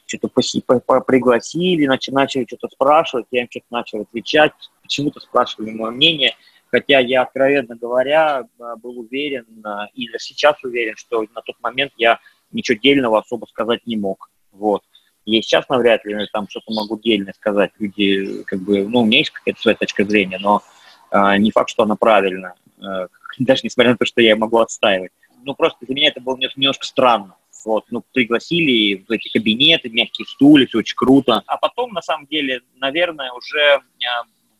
Что-то 0.06 0.28
пригласили, 0.28 1.86
начали 1.86 2.44
что-то 2.46 2.68
спрашивать, 2.68 3.24
я 3.30 3.42
им 3.42 3.48
что-то 3.50 3.66
начал 3.70 4.02
отвечать, 4.02 4.52
почему-то 4.82 5.20
спрашивали 5.20 5.70
мое 5.70 5.90
мнение– 5.90 6.36
Хотя 6.72 7.00
я, 7.00 7.22
откровенно 7.22 7.76
говоря, 7.76 8.48
а, 8.58 8.76
был 8.76 8.98
уверен 8.98 9.44
а, 9.62 9.88
и 9.94 10.08
сейчас 10.18 10.56
уверен, 10.64 10.96
что 10.96 11.20
на 11.34 11.42
тот 11.42 11.56
момент 11.60 11.92
я 11.98 12.18
ничего 12.50 12.78
дельного 12.78 13.18
особо 13.18 13.44
сказать 13.44 13.86
не 13.86 13.98
мог. 13.98 14.30
Вот. 14.52 14.82
Я 15.26 15.42
сейчас 15.42 15.68
навряд 15.68 16.04
ли 16.06 16.16
там 16.32 16.48
что-то 16.48 16.72
могу 16.72 16.98
дельное 16.98 17.34
сказать. 17.34 17.72
Люди, 17.78 18.42
как 18.44 18.60
бы, 18.60 18.88
ну, 18.88 19.00
у 19.00 19.04
меня 19.04 19.18
есть 19.18 19.30
какая-то 19.30 19.60
своя 19.60 19.76
точка 19.76 20.04
зрения, 20.04 20.38
но 20.38 20.62
э, 21.10 21.36
не 21.36 21.50
факт, 21.50 21.68
что 21.68 21.82
она 21.82 21.94
правильная. 21.94 22.54
Э, 22.80 23.08
даже 23.38 23.60
несмотря 23.64 23.92
на 23.92 23.98
то, 23.98 24.06
что 24.06 24.22
я 24.22 24.34
могу 24.34 24.58
отстаивать. 24.58 25.12
Ну, 25.44 25.54
просто 25.54 25.84
для 25.84 25.94
меня 25.94 26.08
это 26.08 26.20
было 26.20 26.38
немножко 26.56 26.86
странно. 26.86 27.36
Вот, 27.66 27.84
ну, 27.90 28.02
пригласили 28.12 29.04
в 29.06 29.10
эти 29.12 29.28
кабинеты, 29.28 29.90
мягкие 29.90 30.26
стулья, 30.26 30.66
все 30.66 30.78
очень 30.78 30.96
круто. 30.96 31.42
А 31.46 31.56
потом, 31.58 31.92
на 31.92 32.02
самом 32.02 32.26
деле, 32.26 32.62
наверное, 32.76 33.30
уже 33.32 33.82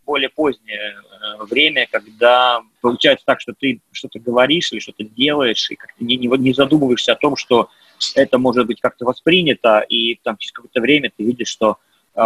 более 0.04 0.28
позднее 0.28 0.94
э, 0.94 1.44
время, 1.44 1.87
когда 1.90 2.62
получается 2.80 3.25
так, 3.26 3.40
что 3.40 3.52
ты 3.59 3.80
что-то 3.92 4.18
говоришь 4.18 4.73
или 4.73 4.80
что-то 4.80 5.04
делаешь, 5.04 5.71
и 5.71 5.76
как-то 5.76 6.04
не, 6.04 6.16
не, 6.16 6.52
задумываешься 6.52 7.12
о 7.12 7.16
том, 7.16 7.37
что 7.37 7.68
это 8.14 8.38
может 8.38 8.66
быть 8.66 8.80
как-то 8.80 9.04
воспринято, 9.04 9.80
и 9.80 10.16
там 10.23 10.37
через 10.38 10.52
какое-то 10.52 10.80
время 10.80 11.11
ты 11.16 11.25
видишь, 11.25 11.49
что 11.49 11.78
э, 12.14 12.18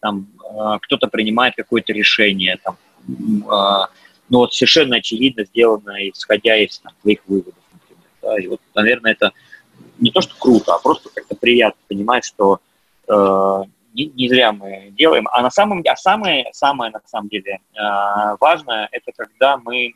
там 0.00 0.28
э, 0.44 0.78
кто-то 0.82 1.08
принимает 1.08 1.54
какое-то 1.56 1.92
решение, 1.92 2.58
там, 2.62 2.76
э, 3.08 3.86
ну 4.28 4.38
вот 4.38 4.54
совершенно 4.54 4.96
очевидно 4.96 5.44
сделано, 5.44 6.08
исходя 6.10 6.56
из 6.56 6.78
там, 6.78 6.92
твоих 7.02 7.20
выводов, 7.26 7.54
например. 7.72 8.04
Да? 8.22 8.38
И 8.38 8.46
вот, 8.46 8.60
наверное, 8.74 9.12
это 9.12 9.32
не 9.98 10.10
то, 10.10 10.20
что 10.20 10.34
круто, 10.38 10.74
а 10.74 10.78
просто 10.78 11.08
как-то 11.14 11.34
приятно 11.34 11.80
понимать, 11.88 12.24
что 12.24 12.60
э, 13.08 13.62
не, 13.98 14.06
не 14.14 14.28
зря 14.28 14.52
мы 14.52 14.92
делаем. 14.92 15.26
А 15.32 15.42
на 15.42 15.50
самом 15.50 15.82
а 15.86 15.96
самое, 15.96 16.48
самое 16.52 16.92
на 16.92 17.00
самом 17.06 17.28
деле 17.28 17.58
э, 17.74 18.36
важное, 18.40 18.88
это 18.92 19.12
когда 19.16 19.56
мы 19.58 19.88
э, 19.88 19.92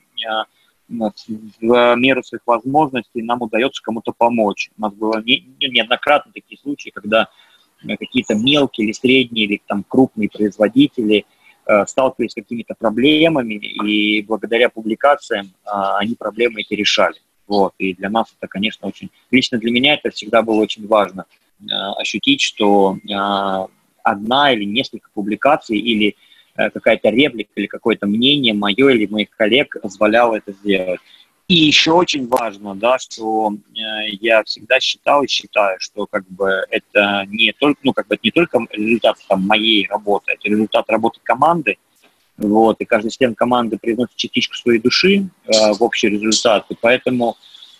в 0.88 1.94
меру 1.96 2.22
своих 2.22 2.42
возможностей 2.46 3.22
нам 3.22 3.40
удается 3.42 3.82
кому-то 3.82 4.12
помочь. 4.12 4.70
У 4.76 4.82
нас 4.82 4.92
было 4.92 5.22
не, 5.22 5.46
неоднократно 5.60 6.32
такие 6.32 6.58
случаи, 6.60 6.90
когда 6.90 7.28
какие-то 7.98 8.34
мелкие 8.34 8.86
или 8.86 8.92
средние, 8.92 9.46
или 9.46 9.62
там 9.66 9.84
крупные 9.86 10.28
производители 10.28 11.24
э, 11.66 11.86
сталкивались 11.86 12.32
с 12.32 12.34
какими-то 12.34 12.74
проблемами, 12.78 13.54
и 13.54 14.22
благодаря 14.22 14.68
публикациям 14.68 15.46
э, 15.46 15.70
они 15.98 16.14
проблемы 16.14 16.60
эти 16.60 16.74
решали. 16.74 17.18
Вот. 17.46 17.74
И 17.78 17.94
для 17.94 18.08
нас 18.08 18.32
это, 18.38 18.48
конечно, 18.48 18.86
очень... 18.88 19.10
Лично 19.30 19.58
для 19.58 19.70
меня 19.70 19.94
это 19.94 20.10
всегда 20.10 20.42
было 20.42 20.60
очень 20.60 20.86
важно 20.86 21.24
э, 21.60 21.64
ощутить, 21.98 22.40
что 22.40 22.96
э, 22.96 23.66
одна 24.02 24.52
или 24.52 24.64
несколько 24.64 25.08
публикаций 25.14 25.78
или 25.78 26.16
э, 26.56 26.70
какая-то 26.70 27.10
реплика 27.10 27.50
или 27.56 27.66
какое-то 27.66 28.06
мнение 28.06 28.54
мое 28.54 28.88
или 28.90 29.06
моих 29.06 29.30
коллег 29.30 29.76
позволяло 29.80 30.36
это 30.36 30.52
сделать. 30.52 31.00
И 31.48 31.54
еще 31.54 31.92
очень 31.92 32.28
важно, 32.28 32.74
да, 32.74 32.98
что 32.98 33.52
э, 33.52 34.08
я 34.20 34.42
всегда 34.44 34.80
считал 34.80 35.22
и 35.22 35.28
считаю, 35.28 35.76
что 35.80 36.06
как 36.06 36.26
бы 36.28 36.64
это 36.70 37.26
не 37.28 37.52
только, 37.52 37.80
ну, 37.82 37.92
как 37.92 38.06
бы 38.06 38.14
это 38.14 38.22
не 38.24 38.30
только 38.30 38.58
результат 38.70 39.16
там, 39.28 39.46
моей 39.46 39.86
работы, 39.88 40.32
это 40.32 40.48
результат 40.48 40.88
работы 40.88 41.20
команды, 41.22 41.76
вот, 42.38 42.80
и 42.80 42.84
каждый 42.84 43.10
член 43.10 43.34
команды 43.34 43.76
приносит 43.76 44.16
частичку 44.16 44.54
своей 44.54 44.80
души 44.80 45.28
э, 45.46 45.72
в 45.74 45.82
общий 45.82 46.08
результат, 46.08 46.64
и 46.70 46.76
поэтому 46.80 47.36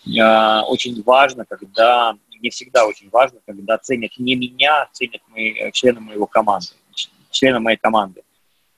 э, 0.07 0.61
очень 0.69 1.03
важно, 1.03 1.47
когда 1.47 2.15
мне 2.43 2.51
всегда 2.51 2.87
очень 2.87 3.09
важно, 3.09 3.41
когда 3.47 3.79
ценят 3.79 4.13
не 4.19 4.35
меня, 4.35 4.89
ценят 4.93 5.23
мои, 5.29 5.53
э, 5.53 5.71
члены 5.71 6.01
моего 6.01 6.27
команды, 6.27 6.69
члены 7.31 7.61
моей 7.61 7.79
команды. 7.79 8.23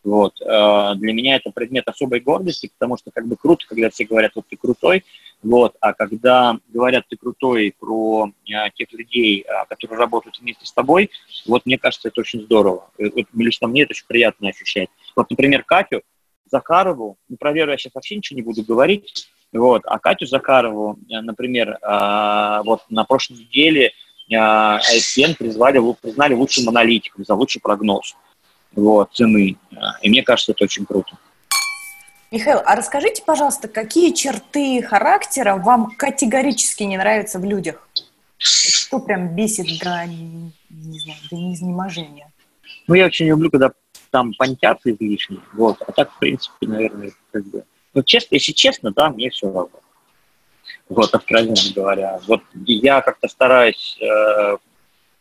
Вот. 0.05 0.39
Э, 0.43 0.95
для 0.97 1.15
меня 1.15 1.37
это 1.37 1.51
предмет 1.51 1.89
особой 1.89 2.21
гордости, 2.21 2.71
потому 2.79 2.99
что 2.99 3.11
как 3.11 3.27
бы 3.27 3.37
круто, 3.37 3.65
когда 3.67 3.89
все 3.89 4.05
говорят, 4.05 4.33
вот 4.35 4.47
ты 4.49 4.57
крутой, 4.57 5.03
вот, 5.43 5.77
а 5.81 5.93
когда 5.93 6.59
говорят, 6.69 7.05
ты 7.09 7.17
крутой 7.19 7.75
про 7.79 8.31
а, 8.51 8.71
тех 8.71 8.91
людей, 8.93 9.43
а, 9.43 9.67
которые 9.67 9.99
работают 9.99 10.39
вместе 10.39 10.65
с 10.65 10.73
тобой, 10.73 11.11
вот 11.47 11.67
мне 11.67 11.77
кажется, 11.77 12.09
это 12.09 12.23
очень 12.23 12.43
здорово. 12.43 12.91
Вот, 12.99 13.27
лично 13.35 13.67
мне 13.67 13.83
это 13.83 13.93
очень 13.93 14.07
приятно 14.07 14.49
ощущать. 14.49 14.89
Вот, 15.15 15.29
например, 15.29 15.63
Катю 15.63 16.01
Захарову, 16.51 17.19
ну, 17.29 17.37
про 17.37 17.53
Веру 17.53 17.73
я 17.73 17.77
сейчас 17.77 17.95
вообще 17.95 18.17
ничего 18.17 18.37
не 18.37 18.43
буду 18.43 18.63
говорить, 18.63 19.29
вот. 19.55 19.83
А 19.87 19.99
Катю 19.99 20.27
Закарову, 20.27 20.99
э, 21.09 21.21
например, 21.21 21.79
э, 21.81 22.61
вот 22.65 22.83
на 22.91 23.05
прошлой 23.05 23.39
неделе 23.39 23.93
э, 24.31 24.79
призвали, 25.39 25.81
признали 26.01 26.35
лучшим 26.35 26.69
аналитиком 26.69 27.25
за 27.25 27.35
лучший 27.35 27.61
прогноз 27.61 28.17
вот, 28.73 29.13
цены. 29.13 29.57
И 30.03 30.11
мне 30.11 30.23
кажется, 30.23 30.53
это 30.53 30.65
очень 30.65 30.85
круто. 30.85 31.17
Михаил, 32.31 32.61
а 32.65 32.75
расскажите, 32.75 33.23
пожалуйста, 33.25 33.69
какие 33.69 34.13
черты 34.13 34.83
характера 34.83 35.55
вам 35.55 35.93
категорически 35.97 36.83
не 36.83 36.97
нравятся 36.97 37.39
в 37.39 37.45
людях? 37.45 37.89
Что 38.39 38.99
прям 38.99 39.37
бесит 39.37 39.67
до, 39.79 40.05
не 40.07 40.99
знаю, 40.99 41.19
до 41.31 41.37
неизнеможения? 41.37 42.33
Ну, 42.89 42.95
я 42.95 43.07
очень 43.07 43.27
люблю, 43.27 43.51
когда 43.51 43.71
там 44.11 44.33
понтят 44.35 44.81
излишне, 44.85 45.39
вот, 45.53 45.81
а 45.87 45.93
так, 45.93 46.11
в 46.13 46.19
принципе, 46.19 46.67
наверное, 46.67 47.13
как 47.31 47.45
бы 47.47 47.65
Ну, 47.95 48.03
честно, 48.03 48.35
если 48.35 48.53
честно, 48.53 48.93
да, 48.93 49.09
мне 49.11 49.31
все 49.31 49.47
равно. 49.47 49.81
Вот, 50.89 51.15
откровенно 51.15 51.55
говоря. 51.75 52.21
Вот 52.27 52.43
я 52.67 53.01
как-то 53.01 53.29
стараюсь, 53.29 53.97
э, 54.01 54.57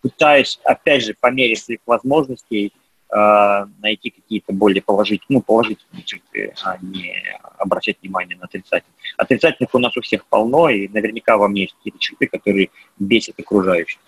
пытаюсь, 0.01 0.60
опять 0.63 1.03
же, 1.06 1.15
по 1.20 1.32
мере 1.32 1.56
своих 1.56 1.80
возможностей 1.86 2.74
э, 3.10 3.65
найти 3.80 4.10
какие-то 4.10 4.51
более 4.51 4.82
положительные, 4.82 5.38
ну, 5.38 5.42
положительные 5.42 6.03
черты, 6.03 6.53
а 6.63 6.77
не 6.82 7.15
обращать 7.58 7.98
внимание 8.01 8.36
на 8.38 8.46
отрицательные. 8.46 8.98
Отрицательных 9.18 9.74
у 9.74 9.80
нас 9.80 9.96
у 9.96 10.01
всех 10.01 10.25
полно, 10.25 10.70
и 10.70 10.88
наверняка 10.88 11.38
во 11.38 11.48
мне 11.48 11.62
есть 11.62 11.75
какие-то 11.77 12.00
черты, 12.00 12.27
которые 12.27 12.70
бесят 12.98 13.39
окружающих. 13.39 14.00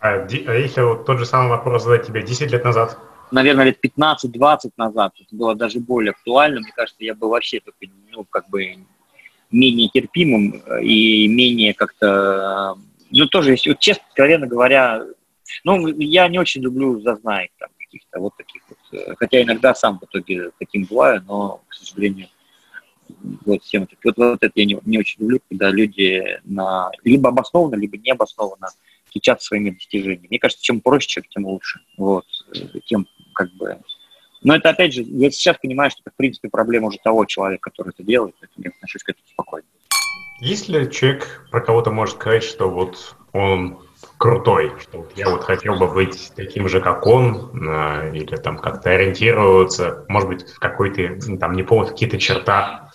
А, 0.00 0.14
а 0.14 0.54
если 0.54 0.80
вот 0.80 1.04
тот 1.04 1.18
же 1.18 1.26
самый 1.26 1.48
вопрос 1.48 1.84
задать 1.84 2.06
тебе 2.06 2.22
10 2.22 2.52
лет 2.52 2.64
назад? 2.64 2.98
Наверное, 3.32 3.64
лет 3.64 3.78
15-20 3.82 4.72
назад 4.76 5.14
это 5.18 5.34
было 5.34 5.54
даже 5.54 5.80
более 5.80 6.10
актуально. 6.10 6.60
Мне 6.60 6.70
кажется, 6.76 7.02
я 7.02 7.14
был 7.14 7.30
вообще 7.30 7.60
только, 7.60 7.86
ну, 8.10 8.24
как 8.24 8.48
бы 8.50 8.76
менее 9.50 9.88
терпимым 9.88 10.62
и 10.82 11.26
менее 11.28 11.72
как-то... 11.72 12.76
Ну, 13.10 13.26
тоже, 13.26 13.52
если 13.52 13.70
вот 13.70 13.78
честно, 13.78 14.04
откровенно 14.08 14.46
говоря, 14.46 15.04
ну, 15.64 15.88
я 15.88 16.28
не 16.28 16.38
очень 16.38 16.60
люблю 16.62 17.00
зазнаек 17.00 17.50
там 17.58 17.70
каких-то 17.78 18.20
вот 18.20 18.36
таких 18.36 18.62
вот. 18.68 18.78
Э, 19.00 19.14
хотя 19.16 19.42
иногда 19.42 19.74
сам 19.74 19.98
в 19.98 20.04
итоге 20.04 20.50
таким 20.58 20.84
бываю, 20.84 21.22
но, 21.26 21.62
к 21.68 21.74
сожалению, 21.74 22.28
вот 23.44 23.62
всем 23.62 23.88
вот, 24.04 24.16
вот 24.16 24.42
это 24.42 24.52
я 24.54 24.64
не, 24.64 24.78
не 24.84 24.98
очень 24.98 25.20
люблю, 25.20 25.40
когда 25.48 25.70
люди 25.70 26.40
на 26.44 26.90
либо 27.04 27.30
обоснованно, 27.30 27.76
либо 27.76 27.96
необоснованно 27.98 28.68
кичат 29.12 29.42
своими 29.42 29.70
достижениями. 29.70 30.26
Мне 30.30 30.38
кажется, 30.38 30.64
чем 30.64 30.80
проще 30.80 31.22
тем 31.28 31.46
лучше. 31.46 31.80
Вот. 31.96 32.24
Тем 32.86 33.04
как 33.04 33.11
бы... 33.11 33.11
Но 34.44 34.56
это, 34.56 34.70
опять 34.70 34.92
же, 34.92 35.02
я 35.02 35.30
сейчас 35.30 35.56
понимаю, 35.58 35.90
что 35.90 36.00
это, 36.04 36.10
в 36.12 36.16
принципе, 36.16 36.48
проблема 36.48 36.88
уже 36.88 36.98
того 37.02 37.24
человека, 37.24 37.70
который 37.70 37.90
это 37.90 38.02
делает, 38.02 38.34
поэтому 38.40 38.64
я 38.64 38.70
отношусь 38.70 39.02
к 39.02 39.08
этому 39.10 39.26
спокойно. 39.28 39.66
Если 40.40 40.90
человек 40.90 41.46
про 41.50 41.60
кого-то 41.60 41.92
может 41.92 42.16
сказать, 42.16 42.42
что 42.42 42.68
вот 42.68 43.14
он 43.32 43.78
крутой, 44.18 44.72
что 44.80 44.98
вот 44.98 45.12
я 45.16 45.30
вот 45.30 45.42
хотел 45.42 45.78
бы 45.78 45.92
быть 45.92 46.32
таким 46.34 46.68
же, 46.68 46.80
как 46.80 47.06
он, 47.06 47.66
э, 47.68 48.16
или 48.16 48.36
там 48.36 48.58
как-то 48.58 48.90
ориентироваться, 48.90 50.04
может 50.08 50.28
быть, 50.28 50.42
в 50.48 50.58
какой-то, 50.58 51.18
ну, 51.28 51.38
там, 51.38 51.52
не 51.54 51.62
помню, 51.62 51.88
какие-то 51.88 52.18
черта? 52.18 52.90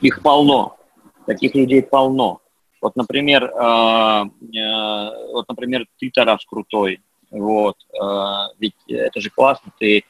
Их 0.00 0.22
полно. 0.22 0.78
Таких 1.26 1.54
людей 1.54 1.82
полно. 1.82 2.40
Вот, 2.80 2.96
например, 2.96 3.44
э, 3.44 4.24
э, 4.56 5.32
вот, 5.32 5.48
например, 5.48 5.86
ты, 5.98 6.10
Тарас, 6.10 6.44
крутой. 6.46 7.00
Вот, 7.30 7.76
э, 7.92 8.06
ведь 8.58 8.76
это 8.86 9.20
же 9.20 9.28
классно, 9.30 9.72
ты, 9.78 10.04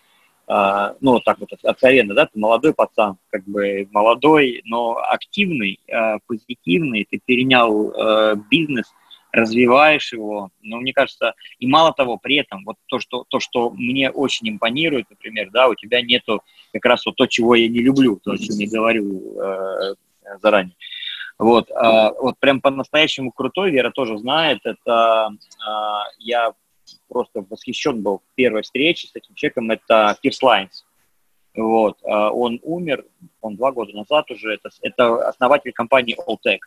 э, 0.49 0.95
ну, 1.01 1.13
вот 1.13 1.25
так 1.25 1.39
вот 1.39 1.51
откровенно, 1.63 2.15
да, 2.15 2.27
ты 2.27 2.39
молодой 2.39 2.75
пацан, 2.75 3.19
как 3.31 3.45
бы 3.45 3.89
молодой, 3.93 4.63
но 4.65 4.99
активный, 4.99 5.81
э, 5.87 6.19
позитивный, 6.27 7.07
ты 7.09 7.21
перенял 7.25 7.91
э, 7.91 8.37
бизнес, 8.51 8.87
развиваешь 9.31 10.13
его, 10.13 10.51
но 10.63 10.79
мне 10.79 10.93
кажется, 10.93 11.35
и 11.59 11.67
мало 11.67 11.93
того, 11.93 12.17
при 12.17 12.37
этом, 12.37 12.65
вот 12.65 12.77
то, 12.87 12.99
что, 12.99 13.25
то, 13.29 13.41
что 13.41 13.71
мне 13.71 14.11
очень 14.11 14.49
импонирует, 14.49 15.11
например, 15.11 15.51
да, 15.53 15.69
у 15.69 15.75
тебя 15.75 16.01
нету 16.01 16.43
как 16.73 16.85
раз 16.87 17.05
вот 17.05 17.17
то, 17.17 17.27
чего 17.27 17.55
я 17.55 17.69
не 17.69 17.81
люблю, 17.81 18.19
то, 18.25 18.33
о 18.33 18.39
чем 18.39 18.57
я 18.57 18.69
говорю 18.69 19.37
заранее. 20.43 20.75
Вот, 21.39 21.71
э, 21.71 22.11
вот 22.21 22.37
прям 22.41 22.61
по-настоящему 22.61 23.31
крутой, 23.31 23.71
Вера 23.71 23.93
тоже 23.93 24.19
знает, 24.19 24.59
это 24.65 25.31
э, 25.31 25.73
я 26.19 26.53
просто 27.09 27.45
восхищен 27.49 28.03
был 28.03 28.23
первой 28.35 28.63
встречи 28.63 29.07
с 29.07 29.15
этим 29.15 29.35
человеком, 29.35 29.71
это 29.71 30.17
Пирс 30.21 30.43
Лайнс. 30.43 30.85
Вот, 31.55 31.99
э, 32.03 32.09
он 32.09 32.61
умер, 32.63 33.05
он 33.41 33.57
два 33.57 33.73
года 33.73 33.93
назад 33.93 34.31
уже, 34.31 34.55
это, 34.55 34.71
это 34.83 35.29
основатель 35.29 35.73
компании 35.73 36.17
Alltech. 36.27 36.61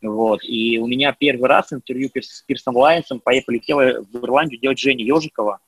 Вот, 0.00 0.44
и 0.44 0.78
у 0.78 0.86
меня 0.86 1.12
первый 1.12 1.48
раз 1.48 1.72
интервью 1.72 2.08
с 2.14 2.42
Пирсом 2.42 2.76
Лайнсом 2.76 3.20
полетела 3.20 4.00
в 4.00 4.16
Ирландию 4.16 4.60
делать 4.60 4.78
Женя 4.78 5.04
Ежикова. 5.04 5.58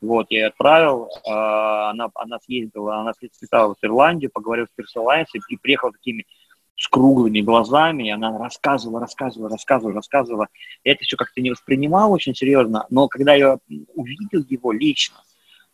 Вот, 0.00 0.26
я 0.30 0.48
отправил, 0.48 1.08
она, 1.24 2.08
она 2.14 2.38
съездила, 2.38 2.98
она 2.98 3.12
слетала 3.32 3.74
в 3.74 3.84
Ирландию, 3.84 4.30
поговорила 4.32 4.66
с 4.66 4.76
Пирсом 4.76 5.04
Лайнсом 5.04 5.40
и 5.48 5.56
приехала 5.56 5.90
такими 5.90 6.26
с 6.78 6.86
круглыми 6.86 7.40
глазами, 7.40 8.04
и 8.04 8.10
она 8.10 8.38
рассказывала, 8.38 9.00
рассказывала, 9.00 9.50
рассказывала, 9.50 9.94
рассказывала. 9.94 10.46
Я 10.84 10.92
это 10.92 11.02
все 11.04 11.16
как-то 11.16 11.40
не 11.40 11.50
воспринимал 11.50 12.12
очень 12.12 12.36
серьезно, 12.36 12.86
но 12.88 13.08
когда 13.08 13.34
я 13.34 13.58
увидел 13.94 14.44
его 14.48 14.70
лично, 14.70 15.16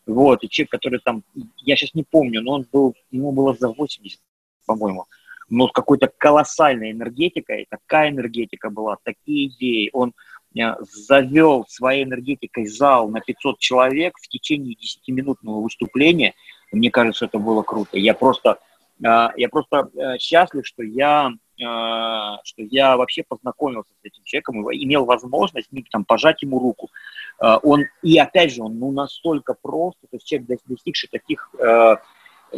вот, 0.06 0.42
и 0.42 0.48
человек, 0.48 0.70
который 0.70 1.00
там, 1.00 1.22
я 1.58 1.76
сейчас 1.76 1.92
не 1.94 2.04
помню, 2.04 2.40
но 2.40 2.52
он 2.52 2.66
был, 2.72 2.94
ему 3.10 3.32
было 3.32 3.54
за 3.54 3.68
80, 3.68 4.18
по-моему, 4.64 5.04
но 5.50 5.68
с 5.68 5.72
какой-то 5.72 6.10
колоссальной 6.16 6.92
энергетикой, 6.92 7.66
такая 7.68 8.08
энергетика 8.08 8.70
была, 8.70 8.96
такие 9.02 9.48
идеи, 9.48 9.90
он 9.92 10.14
э, 10.58 10.74
завел 10.80 11.66
своей 11.68 12.04
энергетикой 12.04 12.66
зал 12.66 13.10
на 13.10 13.20
500 13.20 13.58
человек 13.58 14.14
в 14.18 14.26
течение 14.28 14.74
10-минутного 14.74 15.60
выступления, 15.60 16.32
мне 16.72 16.90
кажется, 16.90 17.26
это 17.26 17.38
было 17.38 17.62
круто. 17.62 17.98
Я 17.98 18.14
просто 18.14 18.58
я 19.00 19.48
просто 19.50 19.90
э, 19.94 20.18
счастлив, 20.18 20.66
что 20.66 20.82
я, 20.82 21.32
а, 21.62 22.38
что 22.44 22.62
я 22.62 22.96
вообще 22.96 23.24
познакомился 23.26 23.90
с 24.02 24.04
этим 24.04 24.22
человеком, 24.24 24.62
имел 24.72 25.04
возможность 25.04 25.68
ну, 25.70 25.82
там, 25.90 26.04
пожать 26.04 26.42
ему 26.42 26.58
руку. 26.58 26.90
А, 27.38 27.58
он, 27.58 27.84
и 28.02 28.18
опять 28.18 28.52
же, 28.52 28.62
он 28.62 28.78
ну, 28.78 28.92
настолько 28.92 29.54
прост, 29.54 29.98
то 30.00 30.08
есть 30.12 30.26
человек, 30.26 30.60
достигший 30.66 31.08
таких, 31.10 31.50
э, 31.58 31.96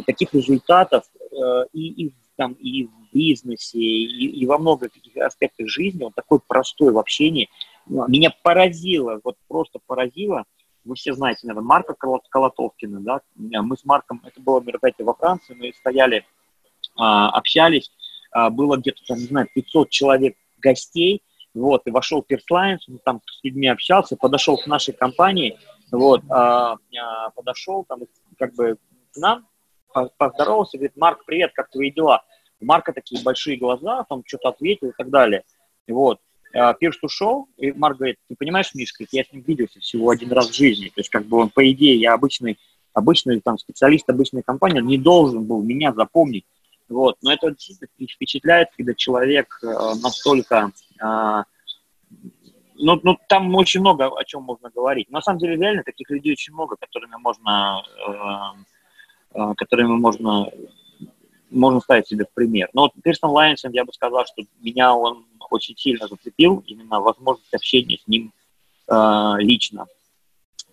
таких 0.05 0.33
результатов 0.33 1.05
э, 1.31 1.65
и, 1.73 2.05
и, 2.05 2.13
там, 2.35 2.53
и 2.53 2.85
в 2.85 3.13
бизнесе, 3.13 3.79
и, 3.79 4.27
и 4.27 4.45
во 4.45 4.57
многих 4.57 4.91
таких 4.91 5.17
аспектах 5.17 5.67
жизни, 5.67 6.03
он 6.03 6.11
такой 6.13 6.39
простой 6.45 6.91
в 6.91 6.99
общении. 6.99 7.49
Меня 7.87 8.33
поразило, 8.43 9.19
вот 9.23 9.37
просто 9.47 9.79
поразило, 9.85 10.43
вы 10.87 10.95
все 10.95 11.13
знаете, 11.13 11.41
наверное, 11.43 11.67
Марка 11.67 11.93
Колотовкина, 11.93 13.01
да, 13.01 13.21
мы 13.35 13.77
с 13.77 13.85
Марком, 13.85 14.21
это 14.25 14.41
было 14.41 14.61
мероприятие 14.61 15.05
во 15.05 15.13
Франции, 15.13 15.53
мы 15.53 15.73
стояли, 15.73 16.25
а, 16.95 17.29
общались, 17.29 17.91
а, 18.31 18.49
было 18.49 18.77
где-то, 18.77 19.01
там, 19.05 19.17
не 19.17 19.25
знаю, 19.25 19.47
500 19.53 19.89
человек 19.89 20.37
гостей, 20.57 21.21
вот, 21.53 21.85
и 21.85 21.91
вошел 21.91 22.21
Перслайнс, 22.21 22.87
он 22.87 22.99
там 22.99 23.21
с 23.25 23.43
людьми 23.43 23.67
общался, 23.67 24.15
подошел 24.15 24.57
к 24.57 24.65
нашей 24.67 24.93
компании, 24.93 25.59
вот, 25.91 26.21
а, 26.29 26.77
подошел 27.35 27.83
там, 27.83 28.01
как 28.37 28.53
бы, 28.55 28.77
к 29.13 29.17
нам, 29.17 29.47
поздоровался, 30.17 30.77
говорит, 30.77 30.95
Марк, 30.95 31.25
привет, 31.25 31.51
как 31.53 31.69
твои 31.69 31.91
дела? 31.91 32.23
У 32.59 32.65
Марка 32.65 32.93
такие 32.93 33.21
большие 33.23 33.57
глаза, 33.57 34.05
там 34.05 34.23
что-то 34.25 34.49
ответил 34.49 34.89
и 34.89 34.93
так 34.97 35.09
далее, 35.09 35.43
вот, 35.87 36.19
Пирс 36.79 36.97
ушел, 37.01 37.47
и 37.57 37.71
Марк 37.71 37.97
говорит, 37.97 38.17
ты 38.27 38.35
понимаешь, 38.35 38.73
Мишка, 38.73 39.05
я 39.11 39.23
с 39.23 39.31
ним 39.31 39.43
виделся 39.45 39.79
всего 39.79 40.09
один 40.09 40.31
раз 40.31 40.49
в 40.49 40.55
жизни. 40.55 40.87
То 40.87 41.01
есть, 41.01 41.09
как 41.09 41.25
бы 41.25 41.37
он, 41.37 41.49
по 41.49 41.69
идее, 41.71 41.99
я 41.99 42.13
обычный, 42.13 42.57
обычный 42.93 43.39
там 43.41 43.57
специалист 43.57 44.09
обычной 44.09 44.43
компании, 44.43 44.79
он 44.79 44.87
не 44.87 44.97
должен 44.97 45.43
был 45.43 45.61
меня 45.61 45.93
запомнить. 45.93 46.45
Вот. 46.89 47.17
Но 47.21 47.33
это 47.33 47.51
действительно 47.51 48.07
впечатляет, 48.07 48.69
когда 48.75 48.93
человек 48.93 49.59
э, 49.61 49.67
настолько... 50.01 50.71
Э, 51.03 51.43
ну, 52.79 52.99
ну, 53.03 53.17
там 53.27 53.53
очень 53.55 53.79
много 53.81 54.05
о 54.05 54.23
чем 54.23 54.43
можно 54.43 54.69
говорить. 54.69 55.09
На 55.09 55.21
самом 55.21 55.39
деле, 55.39 55.55
реально, 55.55 55.83
таких 55.83 56.09
людей 56.09 56.33
очень 56.33 56.53
много, 56.53 56.75
которыми 56.75 57.15
можно, 57.17 57.83
э, 58.07 59.39
э, 59.39 59.53
которыми 59.57 59.97
можно, 59.97 60.49
можно 61.49 61.79
ставить 61.79 62.07
себе 62.07 62.25
в 62.25 62.33
пример. 62.33 62.69
Но 62.73 62.83
вот 62.83 62.91
Пирсон 63.03 63.31
Лайнсон, 63.31 63.71
я 63.71 63.85
бы 63.85 63.93
сказал, 63.93 64.25
что 64.25 64.43
меня 64.59 64.93
он 64.93 65.25
очень 65.49 65.75
сильно 65.77 66.07
зацепил, 66.07 66.63
именно 66.67 66.99
возможность 66.99 67.53
общения 67.53 67.97
с 67.97 68.07
ним 68.07 68.33
э, 68.87 69.33
лично. 69.39 69.87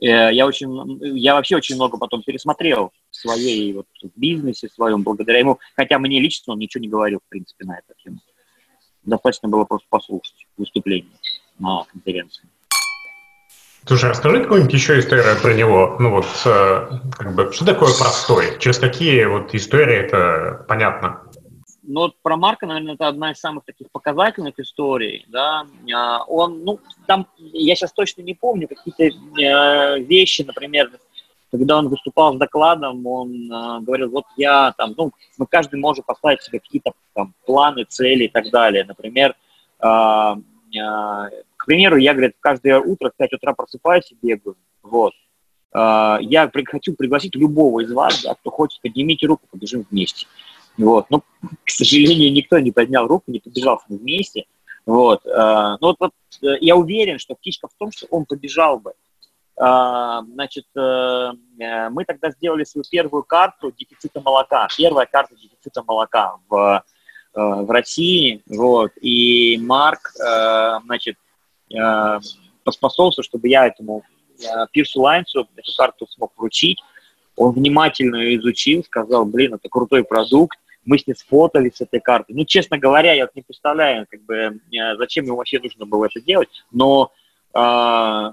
Э, 0.00 0.32
я, 0.32 0.46
очень, 0.46 0.98
я 1.16 1.34
вообще 1.34 1.56
очень 1.56 1.76
много 1.76 1.96
потом 1.96 2.22
пересмотрел 2.22 2.92
в 3.10 3.16
своей 3.16 3.72
вот, 3.72 3.86
в 4.02 4.10
бизнесе 4.18 4.68
своем, 4.68 5.02
благодаря 5.02 5.38
ему, 5.38 5.58
хотя 5.76 5.98
мне 5.98 6.20
лично 6.20 6.52
он 6.52 6.58
ничего 6.58 6.82
не 6.82 6.88
говорил, 6.88 7.20
в 7.24 7.28
принципе, 7.28 7.64
на 7.64 7.78
эту 7.78 7.94
тему. 8.02 8.18
Достаточно 9.04 9.48
было 9.48 9.64
просто 9.64 9.86
послушать 9.88 10.46
выступление 10.56 11.12
на 11.58 11.84
конференции. 11.84 12.48
Слушай, 13.86 14.10
расскажи 14.10 14.42
какую-нибудь 14.42 14.72
еще 14.72 14.98
историю 14.98 15.24
про 15.42 15.52
него. 15.52 15.96
Ну 15.98 16.10
вот, 16.10 16.26
э, 16.46 16.88
как 17.18 17.34
бы, 17.34 17.52
что 17.52 17.66
такое 17.66 17.92
простой? 17.98 18.58
Через 18.58 18.78
какие 18.78 19.24
вот 19.26 19.54
истории 19.54 19.96
это 19.96 20.64
понятно? 20.66 21.20
Ну, 21.82 22.00
вот 22.00 22.14
про 22.22 22.38
Марка, 22.38 22.66
наверное, 22.66 22.94
это 22.94 23.08
одна 23.08 23.32
из 23.32 23.38
самых 23.38 23.64
таких 23.66 23.90
показательных 23.90 24.58
историй, 24.58 25.26
да, 25.28 25.66
а, 25.94 26.24
он, 26.24 26.64
ну, 26.64 26.80
там, 27.06 27.26
я 27.36 27.74
сейчас 27.74 27.92
точно 27.92 28.22
не 28.22 28.32
помню, 28.32 28.68
какие-то 28.68 29.04
э, 29.04 29.98
вещи, 30.00 30.40
например, 30.40 30.90
когда 31.50 31.76
он 31.76 31.88
выступал 31.88 32.34
с 32.34 32.38
докладом, 32.38 33.06
он 33.06 33.52
э, 33.52 33.80
говорил, 33.80 34.08
вот 34.10 34.24
я 34.38 34.72
там, 34.78 34.94
ну, 34.96 35.12
мы 35.36 35.46
каждый 35.46 35.78
может 35.78 36.06
поставить 36.06 36.42
себе 36.42 36.58
какие-то 36.58 36.92
там 37.12 37.34
планы, 37.44 37.84
цели 37.84 38.24
и 38.24 38.28
так 38.28 38.50
далее. 38.50 38.84
Например, 38.84 39.36
к 40.74 41.66
примеру, 41.66 41.96
я, 41.96 42.12
говорит, 42.12 42.34
каждое 42.40 42.80
утро 42.80 43.10
в 43.10 43.16
5 43.16 43.34
утра 43.34 43.54
просыпаюсь 43.54 44.10
и 44.12 44.16
бегаю, 44.20 44.56
вот. 44.82 45.12
Э, 45.72 46.18
я 46.20 46.50
хочу 46.66 46.94
пригласить 46.94 47.34
любого 47.34 47.80
из 47.80 47.92
вас, 47.92 48.22
да, 48.22 48.34
кто 48.34 48.50
хочет, 48.50 48.80
поднимите 48.82 49.26
руку, 49.26 49.46
побежим 49.50 49.86
вместе. 49.90 50.26
Вот. 50.76 51.06
Ну, 51.10 51.22
к 51.64 51.70
сожалению, 51.70 52.32
никто 52.32 52.58
не 52.58 52.70
поднял 52.70 53.06
руку, 53.06 53.30
не 53.30 53.40
побежал 53.40 53.80
вместе. 53.88 54.44
Вот. 54.86 55.24
Э, 55.26 55.76
ну, 55.80 55.88
вот, 55.88 55.96
вот 55.98 56.12
э, 56.42 56.58
я 56.60 56.76
уверен, 56.76 57.18
что 57.18 57.36
фишка 57.40 57.68
в 57.68 57.74
том, 57.78 57.90
что 57.92 58.06
он 58.10 58.26
побежал 58.26 58.78
бы. 58.80 58.92
Э, 59.56 60.20
значит, 60.32 60.66
мы 60.74 62.04
тогда 62.06 62.30
сделали 62.30 62.64
свою 62.64 62.84
первую 62.90 63.22
карту 63.22 63.72
дефицита 63.72 64.20
молока. 64.20 64.68
Первая 64.76 65.06
карта 65.06 65.34
дефицита 65.36 65.82
молока 65.82 66.36
в, 66.48 66.82
в 67.34 67.70
России. 67.70 68.42
Вот. 68.46 68.92
И 69.00 69.58
Марк, 69.58 70.12
значит, 70.84 71.16
поспособствовал, 72.62 73.24
чтобы 73.24 73.48
я 73.48 73.66
этому 73.66 74.04
Пирсу 74.72 75.00
Лайнсу 75.00 75.48
эту 75.56 75.72
карту 75.76 76.06
смог 76.08 76.32
вручить. 76.36 76.80
Он 77.36 77.52
внимательно 77.52 78.16
ее 78.16 78.38
изучил, 78.38 78.84
сказал, 78.84 79.24
блин, 79.24 79.54
это 79.54 79.68
крутой 79.68 80.04
продукт, 80.04 80.58
мы 80.84 80.98
с 80.98 81.06
ней 81.06 81.14
сфотались 81.14 81.76
с 81.76 81.80
этой 81.80 82.00
картой. 82.00 82.36
Ну, 82.36 82.44
честно 82.44 82.78
говоря, 82.78 83.12
я 83.12 83.28
не 83.34 83.42
представляю, 83.42 84.06
как 84.08 84.22
бы, 84.22 84.34
э, 84.36 84.96
зачем 84.96 85.24
ему 85.24 85.36
вообще 85.36 85.58
нужно 85.58 85.86
было 85.86 86.04
это 86.04 86.20
делать, 86.20 86.48
но, 86.70 87.10
э, 87.54 88.32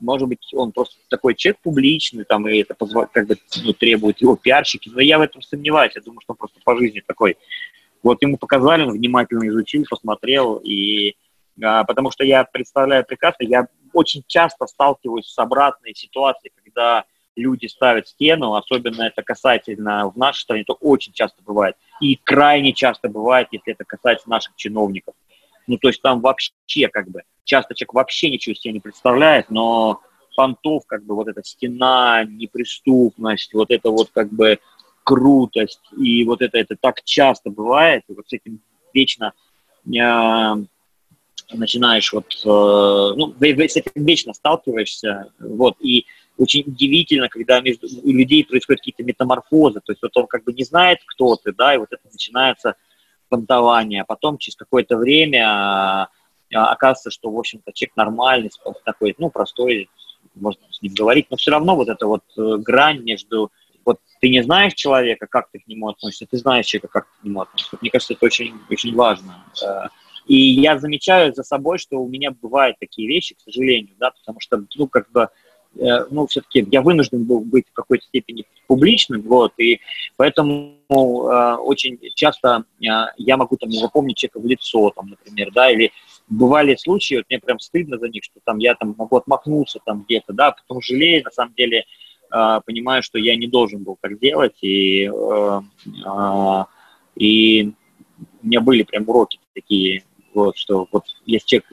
может 0.00 0.28
быть, 0.28 0.52
он 0.52 0.72
просто 0.72 0.96
такой 1.08 1.34
человек 1.34 1.60
публичный, 1.62 2.24
там, 2.24 2.46
и 2.48 2.58
это 2.58 2.74
позва- 2.74 3.08
как 3.10 3.26
бы, 3.26 3.36
ну, 3.62 3.72
требует 3.72 4.20
его 4.20 4.36
пиарщики, 4.36 4.90
но 4.90 5.00
я 5.00 5.18
в 5.18 5.22
этом 5.22 5.42
сомневаюсь, 5.42 5.92
я 5.94 6.02
думаю, 6.02 6.20
что 6.22 6.32
он 6.32 6.36
просто 6.36 6.60
по 6.64 6.76
жизни 6.76 7.00
такой. 7.06 7.36
Вот 8.02 8.22
ему 8.22 8.36
показали, 8.36 8.82
он 8.82 8.92
внимательно 8.92 9.48
изучил, 9.48 9.84
посмотрел, 9.88 10.56
и 10.56 11.10
э, 11.10 11.14
потому 11.56 12.10
что 12.10 12.24
я 12.24 12.44
представляю 12.44 13.04
прекрасно, 13.04 13.44
я 13.44 13.66
очень 13.92 14.22
часто 14.26 14.66
сталкиваюсь 14.66 15.26
с 15.26 15.38
обратной 15.38 15.94
ситуацией, 15.94 16.52
когда 16.62 17.04
люди 17.36 17.66
ставят 17.66 18.08
стену, 18.08 18.54
особенно 18.54 19.02
это 19.02 19.22
касательно 19.22 20.10
в 20.10 20.16
нашей 20.16 20.40
стране, 20.40 20.62
это 20.62 20.74
очень 20.74 21.12
часто 21.12 21.42
бывает. 21.42 21.76
И 22.00 22.16
крайне 22.16 22.72
часто 22.72 23.08
бывает, 23.08 23.48
если 23.52 23.72
это 23.72 23.84
касается 23.84 24.28
наших 24.28 24.54
чиновников. 24.56 25.14
Ну, 25.66 25.76
то 25.78 25.88
есть 25.88 26.02
там 26.02 26.20
вообще 26.20 26.88
как 26.88 27.08
бы, 27.08 27.22
часто 27.44 27.74
человек 27.74 27.94
вообще 27.94 28.30
ничего 28.30 28.54
себе 28.54 28.72
не 28.72 28.80
представляет, 28.80 29.50
но 29.50 30.00
понтов, 30.36 30.84
как 30.86 31.04
бы, 31.04 31.14
вот 31.14 31.28
эта 31.28 31.42
стена, 31.42 32.24
неприступность, 32.24 33.52
вот 33.54 33.70
это 33.70 33.90
вот 33.90 34.10
как 34.12 34.32
бы 34.32 34.58
крутость, 35.08 35.80
и 35.96 36.22
вот 36.24 36.42
это, 36.42 36.58
это 36.58 36.76
так 36.78 37.02
часто 37.02 37.48
бывает, 37.48 38.02
и 38.08 38.12
вот 38.12 38.28
с 38.28 38.32
этим 38.34 38.60
вечно 38.92 39.32
э, 39.86 40.54
начинаешь 41.54 42.12
вот, 42.12 42.26
э, 42.44 43.14
ну, 43.16 43.34
с 43.40 43.76
этим 43.76 44.04
вечно 44.04 44.34
сталкиваешься, 44.34 45.32
вот, 45.38 45.76
и 45.80 46.04
очень 46.36 46.64
удивительно, 46.66 47.30
когда 47.30 47.58
между 47.62 47.86
у 48.02 48.10
людей 48.10 48.44
происходят 48.44 48.80
какие-то 48.80 49.02
метаморфозы, 49.02 49.80
то 49.80 49.92
есть 49.92 50.02
вот 50.02 50.14
он 50.14 50.26
как 50.26 50.44
бы 50.44 50.52
не 50.52 50.64
знает, 50.64 50.98
кто 51.06 51.36
ты, 51.36 51.54
да, 51.54 51.74
и 51.74 51.78
вот 51.78 51.88
это 51.90 52.02
начинается 52.12 52.74
понтование, 53.30 54.02
а 54.02 54.04
потом 54.04 54.36
через 54.36 54.56
какое-то 54.56 54.98
время 54.98 55.46
а, 55.46 56.08
оказывается, 56.52 57.10
что, 57.10 57.30
в 57.30 57.38
общем-то, 57.38 57.72
человек 57.72 57.96
нормальный, 57.96 58.50
такой, 58.84 59.14
ну, 59.16 59.30
простой, 59.30 59.88
можно 60.34 60.60
с 60.70 60.82
ним 60.82 60.92
говорить, 60.92 61.28
но 61.30 61.38
все 61.38 61.50
равно 61.50 61.76
вот 61.76 61.88
эта 61.88 62.06
вот 62.06 62.24
э, 62.36 62.56
грань 62.58 63.02
между 63.02 63.50
вот 63.88 64.00
ты 64.20 64.28
не 64.28 64.42
знаешь 64.42 64.74
человека, 64.74 65.26
как 65.26 65.50
ты 65.50 65.58
к 65.58 65.66
нему 65.66 65.88
относишься, 65.88 66.26
ты 66.30 66.36
знаешь 66.36 66.66
человека, 66.66 66.88
как 66.88 67.06
ты 67.06 67.20
к 67.20 67.24
нему 67.24 67.40
относишься. 67.40 67.78
Мне 67.80 67.90
кажется, 67.90 68.14
это 68.14 68.26
очень, 68.26 68.54
очень 68.70 68.94
важно. 68.94 69.44
Э, 69.62 69.88
и 70.26 70.36
я 70.36 70.78
замечаю 70.78 71.32
за 71.34 71.42
собой, 71.42 71.78
что 71.78 71.98
у 71.98 72.08
меня 72.08 72.30
бывают 72.30 72.78
такие 72.78 73.08
вещи, 73.08 73.34
к 73.34 73.40
сожалению, 73.40 73.94
да, 73.98 74.10
потому 74.10 74.40
что, 74.40 74.62
ну, 74.76 74.86
как 74.86 75.10
бы 75.10 75.28
Э, 75.76 76.06
ну, 76.10 76.26
все-таки 76.26 76.66
я 76.70 76.82
вынужден 76.82 77.24
был 77.24 77.40
быть 77.40 77.68
в 77.68 77.72
какой-то 77.72 78.04
степени 78.04 78.46
публичным, 78.66 79.22
вот, 79.22 79.52
и 79.58 79.80
поэтому 80.16 80.74
э, 80.88 81.54
очень 81.56 81.98
часто 82.14 82.64
э, 82.80 82.84
я 83.16 83.36
могу 83.36 83.56
там 83.56 83.68
не 83.68 83.78
запомнить 83.78 84.16
человека 84.16 84.40
в 84.40 84.46
лицо, 84.46 84.90
там, 84.90 85.10
например, 85.10 85.52
да, 85.52 85.70
или 85.70 85.92
бывали 86.28 86.74
случаи, 86.76 87.16
вот 87.16 87.26
мне 87.28 87.38
прям 87.38 87.58
стыдно 87.60 87.98
за 87.98 88.08
них, 88.08 88.24
что 88.24 88.40
там 88.44 88.58
я 88.58 88.74
там 88.74 88.94
могу 88.98 89.16
отмахнуться 89.16 89.78
там 89.84 90.04
где-то, 90.04 90.32
да, 90.32 90.52
потом 90.52 90.82
жалею, 90.82 91.24
на 91.24 91.30
самом 91.30 91.54
деле, 91.54 91.84
понимаю, 92.30 93.02
что 93.02 93.18
я 93.18 93.36
не 93.36 93.46
должен 93.46 93.82
был 93.82 93.96
так 94.00 94.18
делать, 94.18 94.56
и, 94.62 95.04
э, 95.04 95.60
э, 96.06 96.64
и 97.16 97.72
у 98.42 98.46
меня 98.46 98.60
были 98.60 98.82
прям 98.82 99.08
уроки 99.08 99.40
такие, 99.54 100.04
вот, 100.34 100.56
что 100.56 100.86
вот 100.92 101.04
если 101.26 101.46
человек 101.46 101.66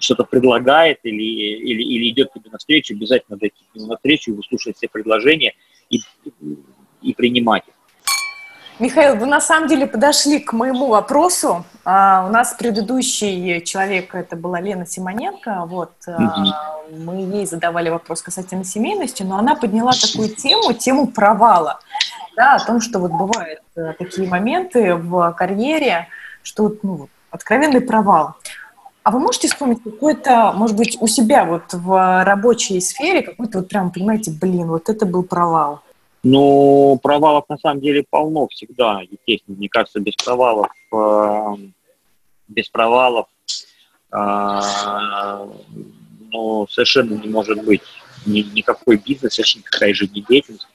что-то 0.00 0.24
предлагает 0.24 0.98
или, 1.04 1.22
или, 1.22 1.82
или 1.82 2.10
идет 2.10 2.32
тебе 2.32 2.50
навстречу, 2.50 2.94
обязательно 2.94 3.38
дойти 3.38 3.64
к 3.70 3.74
нему 3.76 3.86
навстречу 3.86 4.34
выслушать 4.34 4.76
все 4.76 4.88
предложения 4.88 5.54
и, 5.90 6.00
и 7.02 7.14
принимать 7.14 7.62
их. 7.68 7.74
Михаил, 8.82 9.14
вы 9.14 9.26
на 9.26 9.40
самом 9.40 9.68
деле 9.68 9.86
подошли 9.86 10.40
к 10.40 10.52
моему 10.52 10.88
вопросу. 10.88 11.64
А, 11.84 12.26
у 12.26 12.32
нас 12.32 12.52
предыдущий 12.58 13.60
человек, 13.62 14.12
это 14.12 14.34
была 14.34 14.60
Лена 14.60 14.86
Симоненко, 14.86 15.66
вот, 15.66 15.92
а, 16.08 16.80
мы 16.90 17.14
ей 17.18 17.46
задавали 17.46 17.90
вопрос 17.90 18.22
касательно 18.22 18.64
семейности, 18.64 19.22
но 19.22 19.38
она 19.38 19.54
подняла 19.54 19.92
такую 19.92 20.30
тему, 20.30 20.72
тему 20.72 21.06
провала, 21.06 21.78
да, 22.36 22.56
о 22.56 22.58
том, 22.58 22.80
что 22.80 22.98
вот 22.98 23.12
бывают 23.12 23.60
э, 23.76 23.92
такие 23.96 24.28
моменты 24.28 24.96
в 24.96 25.32
карьере, 25.38 26.08
что 26.42 26.74
ну, 26.82 27.08
откровенный 27.30 27.82
провал. 27.82 28.34
А 29.04 29.12
вы 29.12 29.20
можете 29.20 29.46
вспомнить 29.46 29.80
какой-то, 29.84 30.54
может 30.56 30.76
быть, 30.76 30.98
у 31.00 31.06
себя 31.06 31.44
вот 31.44 31.72
в 31.72 32.24
рабочей 32.24 32.80
сфере 32.80 33.22
какой-то 33.22 33.58
вот 33.58 33.68
прям, 33.68 33.92
понимаете, 33.92 34.32
блин, 34.32 34.66
вот 34.66 34.88
это 34.88 35.06
был 35.06 35.22
провал? 35.22 35.82
Ну, 36.24 36.98
провалов 37.02 37.48
на 37.48 37.58
самом 37.58 37.80
деле 37.80 38.04
полно 38.08 38.46
всегда, 38.48 39.00
естественно. 39.02 39.56
Мне 39.56 39.68
кажется, 39.68 39.98
без 39.98 40.14
провалов, 40.14 40.70
э, 40.92 41.54
без 42.46 42.68
провалов, 42.68 43.26
э, 44.12 44.60
ну, 46.30 46.66
совершенно 46.68 47.14
не 47.14 47.28
может 47.28 47.64
быть 47.64 47.82
ни, 48.24 48.40
никакой 48.40 48.98
бизнес, 48.98 49.36
вообще 49.36 49.58
никакая 49.58 49.94
жизнедеятельность. 49.94 50.68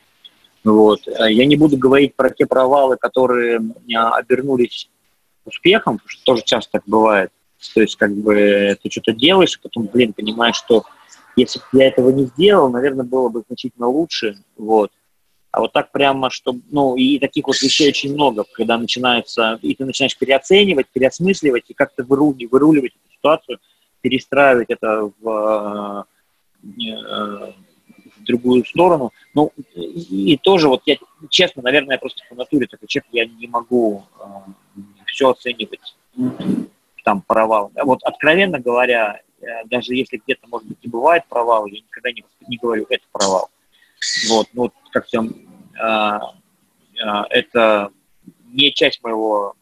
Вот. 0.66 1.00
Я 1.08 1.46
не 1.46 1.56
буду 1.56 1.78
говорить 1.78 2.14
про 2.16 2.30
те 2.30 2.46
провалы, 2.46 2.98
которые 2.98 3.62
обернулись 3.96 4.90
успехом, 5.46 6.02
что 6.06 6.24
тоже 6.26 6.44
часто 6.44 6.74
так 6.74 6.84
бывает. 6.86 7.32
То 7.74 7.82
есть, 7.82 7.96
как 7.96 8.14
бы, 8.14 8.78
ты 8.84 8.90
что-то 8.90 9.14
делаешь, 9.14 9.56
и 9.56 9.62
потом, 9.62 9.88
блин, 9.92 10.12
понимаешь, 10.12 10.58
что 10.58 10.84
если 11.38 11.60
бы 11.60 11.80
я 11.80 11.88
этого 11.88 12.10
не 12.10 12.26
сделал, 12.26 12.70
наверное, 12.70 13.06
было 13.06 13.30
бы 13.30 13.44
значительно 13.48 13.88
лучше, 13.88 14.38
вот. 14.58 14.92
А 15.58 15.60
вот 15.60 15.74
так 15.74 15.92
прямо, 15.92 16.30
что, 16.30 16.56
ну, 16.70 16.96
и 16.96 17.18
таких 17.18 17.48
вот 17.48 17.60
вещей 17.60 17.90
очень 17.90 18.14
много, 18.14 18.46
когда 18.54 18.78
начинается, 18.78 19.58
и 19.64 19.74
ты 19.74 19.86
начинаешь 19.86 20.16
переоценивать, 20.16 20.86
переосмысливать, 20.94 21.64
и 21.70 21.74
как-то 21.74 22.04
выруливать, 22.04 22.52
выруливать 22.52 22.92
эту 22.92 23.16
ситуацию, 23.16 23.60
перестраивать 24.02 24.70
это 24.70 25.12
в, 25.20 26.06
э, 26.62 27.54
в 28.18 28.24
другую 28.24 28.66
сторону. 28.66 29.14
Ну, 29.34 29.52
и, 29.74 30.34
и 30.34 30.38
тоже 30.38 30.68
вот 30.68 30.84
я, 30.86 30.98
честно, 31.32 31.64
наверное, 31.64 31.96
я 31.96 32.00
просто 32.00 32.22
по 32.30 32.36
натуре 32.36 32.68
такой 32.68 32.88
человек, 32.88 33.10
я 33.12 33.26
не 33.26 33.48
могу 33.48 34.04
э, 34.20 34.82
все 35.08 35.32
оценивать 35.32 35.96
там 37.04 37.24
провал. 37.26 37.72
Вот 37.84 38.04
откровенно 38.04 38.60
говоря, 38.60 39.22
э, 39.42 39.66
даже 39.66 39.96
если 39.96 40.22
где-то, 40.24 40.48
может 40.50 40.68
быть, 40.68 40.78
и 40.84 40.88
бывает 40.88 41.24
провал, 41.28 41.66
я 41.66 41.80
никогда 41.80 42.12
не, 42.12 42.24
не 42.48 42.58
говорю, 42.58 42.86
это 42.92 43.06
провал. 43.12 43.50
Вот, 44.30 44.48
ну, 44.54 44.72
как-то 44.92 45.24
э, 45.24 45.28
э, 45.28 45.47
это 47.30 47.92
не 48.46 48.74
часть 48.74 49.04
моего 49.04 49.56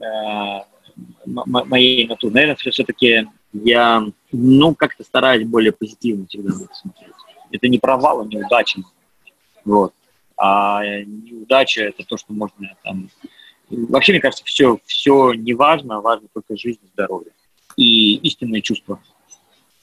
э, 0.00 0.60
моей 1.26 2.06
натуры. 2.06 2.34
Наверное, 2.34 2.56
все-таки 2.56 3.28
я, 3.52 4.04
ну, 4.32 4.74
как-то 4.74 5.04
стараюсь 5.04 5.46
более 5.46 5.72
позитивно 5.72 6.26
всегда 6.26 6.52
смотреть. 6.72 7.12
Это 7.50 7.68
не 7.68 7.78
провал, 7.78 8.22
а 8.22 8.24
неудача. 8.24 8.80
Вот. 9.64 9.92
А 10.36 10.82
неудача– 10.84 11.82
это 11.84 12.04
то, 12.04 12.16
что 12.16 12.32
можно 12.32 12.74
там 12.82 13.08
Вообще, 13.72 14.12
мне 14.12 14.20
кажется, 14.20 14.44
все, 14.44 14.78
все 14.84 15.32
не 15.32 15.54
важно, 15.54 16.00
важно 16.00 16.28
только 16.32 16.56
жизнь 16.56 16.80
и 16.82 16.88
здоровье. 16.88 17.32
И 17.76 18.16
истинное 18.16 18.60
чувство. 18.60 19.00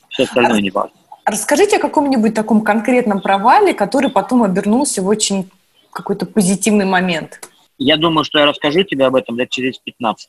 Все 0.09 0.23
остальное 0.23 0.61
не 0.61 0.69
важно. 0.69 0.95
Расскажите 1.29 1.77
о 1.77 1.79
каком-нибудь 1.79 2.33
таком 2.33 2.61
конкретном 2.61 3.21
провале, 3.21 3.75
который 3.75 4.09
потом 4.09 4.41
обернулся 4.41 5.03
в 5.03 5.07
очень 5.07 5.51
какой-то 5.91 6.25
позитивный 6.25 6.85
момент. 6.85 7.39
Я 7.77 7.97
думаю, 7.97 8.23
что 8.23 8.39
я 8.39 8.47
расскажу 8.47 8.81
тебе 8.83 9.05
об 9.05 9.15
этом 9.15 9.37
лет 9.37 9.49
через 9.51 9.77
15. 9.77 10.27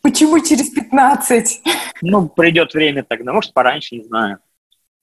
Почему 0.00 0.38
через 0.38 0.70
15? 0.70 1.62
Ну, 2.02 2.28
придет 2.28 2.72
время 2.72 3.02
тогда. 3.02 3.32
Может, 3.32 3.52
пораньше, 3.52 3.96
не 3.96 4.04
знаю. 4.04 4.38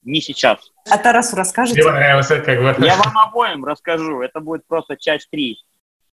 Не 0.04 0.22
сейчас. 0.22 0.58
А 0.88 0.96
Тарасу 0.96 1.36
расскажете? 1.36 1.82
Я 1.82 2.96
вам 2.96 3.18
обоим 3.18 3.64
расскажу. 3.66 4.22
Это 4.22 4.40
будет 4.40 4.66
просто 4.66 4.96
часть 4.96 5.28
3. 5.30 5.58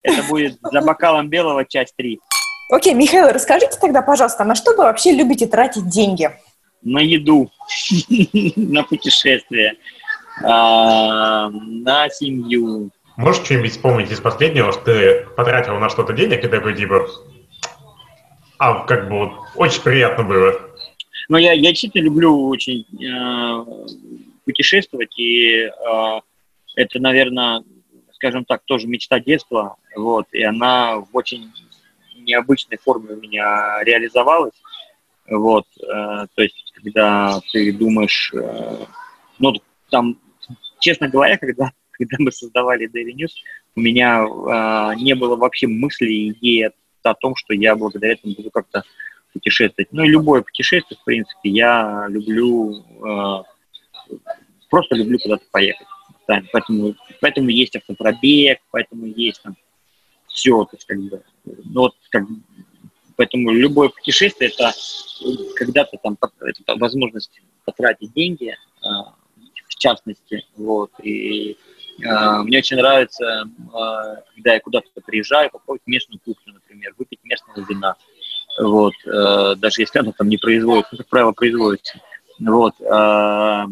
Это 0.03 0.23
будет 0.29 0.59
за 0.63 0.81
бокалом 0.81 1.29
белого 1.29 1.65
часть 1.65 1.97
3. 1.97 2.21
Окей, 2.71 2.95
Михаил, 2.95 3.29
расскажите 3.29 3.79
тогда, 3.81 4.01
пожалуйста, 4.03 4.45
на 4.45 4.55
что 4.55 4.73
вы 4.73 4.85
вообще 4.85 5.11
любите 5.13 5.47
тратить 5.47 5.89
деньги? 5.89 6.31
На 6.83 7.01
еду, 7.01 7.51
на 8.57 8.83
путешествия, 8.85 9.77
а, 10.43 11.51
на 11.51 12.09
семью, 12.09 12.91
Можешь 13.19 13.45
что-нибудь 13.45 13.73
вспомнить 13.73 14.13
из 14.13 14.21
последнего, 14.21 14.71
что 14.71 14.85
ты 14.85 15.27
потратил 15.35 15.77
на 15.81 15.89
что-то 15.89 16.13
денег 16.13 16.45
и 16.45 16.49
такой 16.49 16.77
типа, 16.77 17.09
а 18.59 18.85
как 18.85 19.09
бы 19.09 19.19
вот 19.19 19.33
очень 19.57 19.83
приятно 19.83 20.23
было? 20.23 20.55
Ну, 21.29 21.37
я, 21.37 21.53
я 21.53 21.71
действительно 21.71 22.05
люблю 22.05 22.47
очень 22.47 22.87
э, 23.05 23.97
путешествовать, 24.45 25.19
и 25.19 25.65
э, 25.65 26.21
это, 26.77 27.01
наверное, 27.01 27.65
скажем 28.13 28.45
так, 28.45 28.63
тоже 28.67 28.87
мечта 28.87 29.19
детства, 29.19 29.77
вот, 29.97 30.27
и 30.31 30.45
она 30.45 30.99
в 30.99 31.09
очень 31.13 31.53
необычной 32.15 32.79
форме 32.79 33.15
у 33.15 33.21
меня 33.21 33.83
реализовалась, 33.83 34.55
вот, 35.29 35.67
э, 35.83 36.27
то 36.35 36.43
есть, 36.43 36.68
когда 36.83 37.41
ты 37.53 37.73
думаешь, 37.73 38.33
э, 38.35 38.85
ну, 39.39 39.53
там, 39.91 40.19
честно 40.81 41.09
говоря, 41.09 41.37
когда, 41.39 41.73
когда 41.93 42.17
мы 42.19 42.33
создавали 42.33 42.89
Daily 42.89 43.15
News, 43.15 43.33
у 43.77 43.81
меня 43.81 44.25
э, 44.25 44.95
не 45.01 45.15
было 45.15 45.37
вообще 45.37 45.67
мысли, 45.67 46.31
идеи 46.31 46.71
о 47.03 47.15
том, 47.15 47.35
что 47.37 47.55
я 47.55 47.75
благодаря 47.75 48.13
этому 48.13 48.35
буду 48.35 48.51
как-то 48.51 48.83
путешествовать. 49.33 49.93
Ну 49.93 50.05
и 50.05 50.09
любое 50.09 50.43
путешествие, 50.43 50.99
в 51.01 51.05
принципе, 51.05 51.51
я 51.51 52.07
люблю, 52.09 52.85
э, 53.05 53.43
просто 54.71 54.97
люблю 54.97 55.19
куда-то 55.19 55.45
поехать. 55.51 55.87
Да, 56.27 56.43
поэтому, 56.53 56.95
поэтому 57.23 57.49
есть 57.49 57.75
автопробег, 57.75 58.59
поэтому 58.71 59.07
есть 59.07 59.43
там 59.43 59.57
все, 60.27 60.65
то 60.65 60.77
есть 60.77 60.85
как 60.85 60.99
бы, 60.99 61.23
ну, 61.45 61.81
вот, 61.81 61.95
как, 62.11 62.25
поэтому 63.19 63.51
любое 63.51 63.89
путешествие 63.89 64.51
это 64.51 64.73
когда-то 65.57 65.99
там 66.03 66.17
это 66.23 66.77
возможность 66.77 67.43
потратить 67.65 68.13
деньги, 68.15 68.51
э, 68.51 68.89
в 69.67 69.75
частности, 69.77 70.47
вот, 70.57 70.93
и 71.03 71.59
э, 72.01 72.39
мне 72.45 72.59
очень 72.59 72.77
нравится, 72.77 73.43
э, 73.45 74.23
когда 74.37 74.55
я 74.55 74.61
куда-то 74.61 74.89
приезжаю, 75.05 75.51
попробовать 75.51 75.83
местную 75.87 76.21
кухню, 76.25 76.55
например, 76.55 76.95
выпить 76.97 77.19
местного 77.25 77.67
вина, 77.69 77.97
вот, 78.61 78.95
э, 79.05 79.57
даже 79.57 79.83
если 79.83 79.99
оно 79.99 80.13
там 80.13 80.29
не 80.29 80.37
производится, 80.37 80.91
ну, 80.93 80.99
как 80.99 81.09
правило, 81.09 81.33
производится, 81.33 82.01
вот, 82.39 82.81
э, 82.81 83.65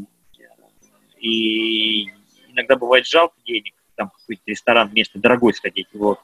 и 1.20 2.10
иногда 2.48 2.74
бывает 2.74 3.06
жалко 3.06 3.36
денег, 3.46 3.74
там 3.94 4.10
какой-то 4.10 4.42
ресторан, 4.46 4.92
место 4.92 5.20
дорогой 5.20 5.54
сходить, 5.54 5.86
вот, 5.92 6.18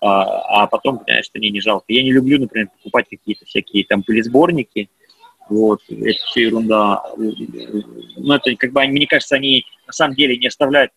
а, 0.00 0.62
а 0.62 0.66
потом 0.66 0.98
понимаешь, 0.98 1.26
что 1.26 1.38
не, 1.38 1.50
не 1.50 1.60
жалко. 1.60 1.86
Я 1.88 2.02
не 2.02 2.12
люблю, 2.12 2.38
например, 2.40 2.68
покупать 2.68 3.08
какие-то 3.08 3.44
всякие 3.44 3.84
там 3.84 4.02
пылесборники, 4.02 4.88
вот, 5.48 5.80
это 5.88 6.24
все 6.26 6.42
ерунда. 6.42 7.02
Ну, 7.16 8.32
это, 8.32 8.54
как 8.54 8.72
бы, 8.72 8.86
мне 8.86 9.06
кажется, 9.06 9.34
они 9.34 9.64
на 9.86 9.92
самом 9.92 10.14
деле 10.14 10.38
не 10.38 10.46
оставляют 10.46 10.92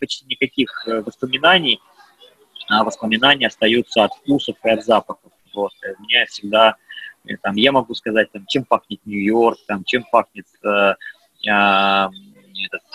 почти 0.00 0.24
никаких 0.26 0.70
э, 0.86 1.02
воспоминаний, 1.02 1.78
а 2.68 2.84
воспоминания 2.84 3.48
остаются 3.48 4.04
от 4.04 4.14
вкусов 4.14 4.56
и 4.64 4.70
от 4.70 4.82
запахов. 4.82 5.30
Вот. 5.54 5.72
У 5.98 6.02
меня 6.04 6.24
всегда, 6.24 6.76
э, 7.26 7.36
там, 7.42 7.54
я 7.56 7.70
могу 7.70 7.94
сказать, 7.94 8.32
там, 8.32 8.46
чем 8.46 8.64
пахнет 8.64 9.00
Нью-Йорк, 9.04 9.58
там, 9.66 9.84
чем 9.84 10.04
пахнет 10.10 10.46
э, 10.64 10.94
э, 11.46 12.08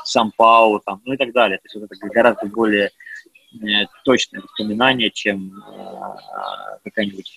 Сан-Паулу, 0.04 0.80
там, 0.80 0.99
ну 1.06 1.13
и 1.13 1.17
так 1.17 1.32
далее. 1.32 1.60
То 1.60 1.65
есть 1.65 1.76
вот 1.76 1.91
это 1.91 2.08
гораздо 2.08 2.47
более 2.47 2.88
э, 2.88 2.91
точное 4.03 4.41
воспоминание, 4.41 5.09
чем 5.09 5.63
э, 5.67 6.79
какая-нибудь 6.83 7.31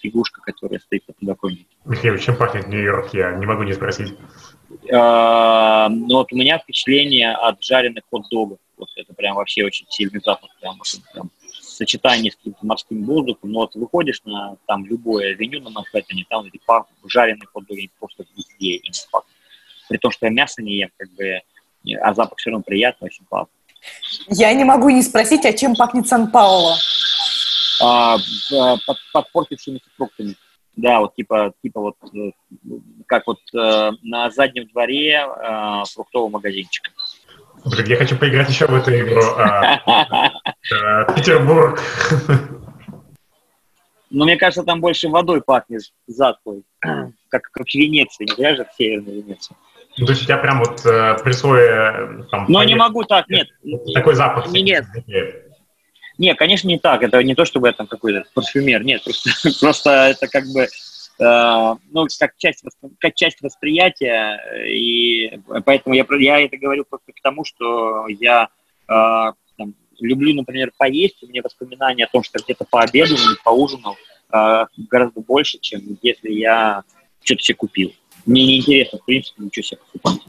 фигушка, 0.00 0.40
которая 0.40 0.78
стоит 0.78 1.06
на 1.08 1.14
подоконнике. 1.14 1.66
Михаил, 1.84 2.18
чем 2.18 2.36
пахнет 2.36 2.68
Нью-Йорк? 2.68 3.12
Я 3.14 3.32
не 3.32 3.46
могу 3.46 3.64
не 3.64 3.72
спросить. 3.72 4.14
Э, 4.90 5.88
ну 5.88 6.16
вот 6.16 6.32
у 6.32 6.36
меня 6.36 6.58
впечатление 6.58 7.32
от 7.32 7.62
жареных 7.62 8.04
хот-догов. 8.10 8.58
Вот 8.76 8.88
это 8.96 9.12
прям 9.14 9.36
вообще 9.36 9.64
очень 9.64 9.86
сильный 9.88 10.20
запах. 10.24 10.50
Прям, 10.60 10.80
прям 11.12 11.30
сочетании 11.78 12.30
с 12.30 12.36
каким-то 12.36 12.66
морским 12.66 13.04
воздухом, 13.04 13.52
но 13.52 13.60
вот 13.60 13.74
выходишь 13.74 14.20
на 14.24 14.56
там 14.66 14.84
любое 14.84 15.32
авеню 15.32 15.60
на 15.60 15.70
Манхэттене, 15.70 16.26
там 16.28 16.44
эти 16.44 16.60
пах, 16.66 16.86
жареные 17.04 17.46
хот-доги 17.46 17.90
просто 17.98 18.24
везде 18.36 18.76
и 18.76 18.90
пахнут. 19.10 19.32
При 19.88 19.96
том, 19.96 20.10
что 20.10 20.26
я 20.26 20.32
мясо 20.32 20.62
не 20.62 20.76
ем, 20.76 20.90
как 20.96 21.10
бы, 21.12 21.40
а 22.00 22.14
запах 22.14 22.38
все 22.38 22.50
равно 22.50 22.64
приятный, 22.64 23.06
очень 23.06 23.24
пахнет. 23.26 23.50
Я 24.28 24.52
не 24.52 24.64
могу 24.64 24.90
не 24.90 25.02
спросить, 25.02 25.44
а 25.44 25.52
чем 25.52 25.74
пахнет 25.74 26.08
Сан-Пауло? 26.08 26.76
А, 27.80 28.18
под, 28.86 28.96
подпортившимися 29.12 29.84
фруктами. 29.96 30.34
Да, 30.76 31.00
вот 31.00 31.14
типа, 31.16 31.52
типа 31.60 31.80
вот 31.80 31.96
э, 32.14 32.30
как 33.06 33.26
вот 33.26 33.40
э, 33.52 33.90
на 34.02 34.30
заднем 34.30 34.68
дворе 34.68 35.26
э, 35.26 35.82
фруктового 35.92 36.28
магазинчика. 36.28 36.92
Блин, 37.64 37.86
я 37.86 37.96
хочу 37.96 38.16
поиграть 38.16 38.48
еще 38.48 38.66
в 38.66 38.74
эту 38.74 38.92
игру. 38.92 39.20
А, 39.36 39.80
а, 40.72 41.12
Петербург. 41.12 41.80
Но 44.10 44.24
мне 44.24 44.36
кажется, 44.36 44.62
там 44.62 44.80
больше 44.80 45.08
водой 45.08 45.42
пахнет 45.42 45.82
затклой, 46.06 46.62
как, 46.80 47.42
как 47.50 47.66
в 47.66 47.74
Венеции, 47.74 48.24
не 48.24 48.34
зря 48.36 48.54
же 48.54 48.64
в 48.64 48.72
Северной 48.76 49.20
Венеции. 49.20 49.56
Ну, 49.98 50.06
то 50.06 50.12
есть 50.12 50.22
у 50.22 50.24
тебя 50.26 50.38
прям 50.38 50.60
вот 50.60 50.84
э, 50.86 51.16
при 51.22 51.32
слое... 51.32 52.26
Там, 52.30 52.46
Но 52.48 52.62
не 52.64 52.74
могу 52.74 53.04
так, 53.04 53.28
нет. 53.28 53.48
Такой 53.94 54.14
запах. 54.14 54.50
Нет. 54.52 54.86
Нет, 56.18 56.36
конечно, 56.36 56.66
не 56.68 56.78
так. 56.78 57.02
Это 57.02 57.22
не 57.22 57.34
то, 57.34 57.44
чтобы 57.44 57.68
я 57.68 57.72
там 57.72 57.86
какой-то 57.86 58.24
парфюмер. 58.34 58.84
Нет, 58.84 59.04
просто, 59.04 59.30
просто 59.60 59.90
это 59.90 60.26
как 60.28 60.44
бы 60.52 60.66
Э, 61.18 61.74
ну, 61.90 62.06
как 62.18 62.36
часть, 62.36 62.64
как 63.00 63.14
часть 63.14 63.40
восприятия, 63.42 64.40
и 64.68 65.40
поэтому 65.64 65.94
я, 65.94 66.06
я 66.18 66.40
это 66.44 66.56
говорю 66.56 66.84
просто 66.84 67.12
к 67.12 67.20
тому, 67.20 67.44
что 67.44 68.06
я 68.08 68.48
э, 68.88 69.32
там, 69.56 69.74
люблю, 69.98 70.34
например, 70.34 70.70
поесть, 70.76 71.22
у 71.22 71.26
меня 71.26 71.42
воспоминания 71.42 72.04
о 72.04 72.10
том, 72.10 72.22
что 72.22 72.38
где-то 72.38 72.64
пообедал 72.70 73.16
или 73.16 73.36
поужинал 73.42 73.96
э, 74.32 74.66
гораздо 74.76 75.20
больше, 75.20 75.58
чем 75.58 75.98
если 76.02 76.30
я 76.30 76.84
что-то 77.24 77.42
себе 77.42 77.56
купил. 77.56 77.92
Мне 78.26 78.46
неинтересно, 78.46 78.98
в 78.98 79.04
принципе, 79.04 79.42
ничего 79.42 79.62
себе 79.62 79.80
покупать. 79.80 80.20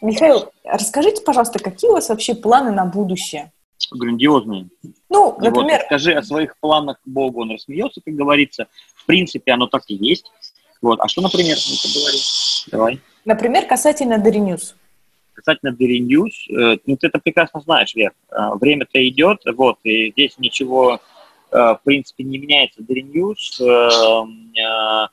Михаил, 0.00 0.52
расскажите, 0.64 1.22
пожалуйста, 1.22 1.58
какие 1.58 1.90
у 1.90 1.94
вас 1.94 2.08
вообще 2.08 2.34
планы 2.34 2.70
на 2.70 2.84
будущее? 2.84 3.52
Грандиозные. 3.90 4.68
Ну, 5.08 5.36
например... 5.40 5.78
Вот, 5.78 5.86
скажи 5.86 6.12
о 6.12 6.22
своих 6.22 6.56
планах 6.58 6.98
Богу, 7.04 7.42
он 7.42 7.52
рассмеется, 7.52 8.00
как 8.04 8.14
говорится 8.14 8.66
принципе, 9.08 9.52
оно 9.52 9.66
так 9.66 9.82
и 9.88 9.94
есть. 9.94 10.30
Вот. 10.80 11.00
А 11.00 11.08
что, 11.08 11.22
например, 11.22 11.56
мы 11.56 11.76
поговорим? 11.82 12.20
Давай. 12.70 13.00
Например, 13.24 13.66
касательно 13.66 14.18
News. 14.38 14.74
Касательно 15.32 15.70
News, 15.70 16.30
э, 16.50 16.78
ну, 16.86 16.96
ты 16.96 17.06
это 17.08 17.18
прекрасно 17.18 17.60
знаешь, 17.60 17.94
Вер. 17.94 18.12
Э, 18.30 18.54
время-то 18.60 18.98
идет, 19.08 19.40
вот, 19.46 19.78
и 19.82 20.10
здесь 20.12 20.34
ничего, 20.38 21.00
э, 21.50 21.56
в 21.56 21.80
принципе, 21.84 22.22
не 22.24 22.38
меняется. 22.38 22.82
Э, 23.60 24.24
э, 24.60 25.06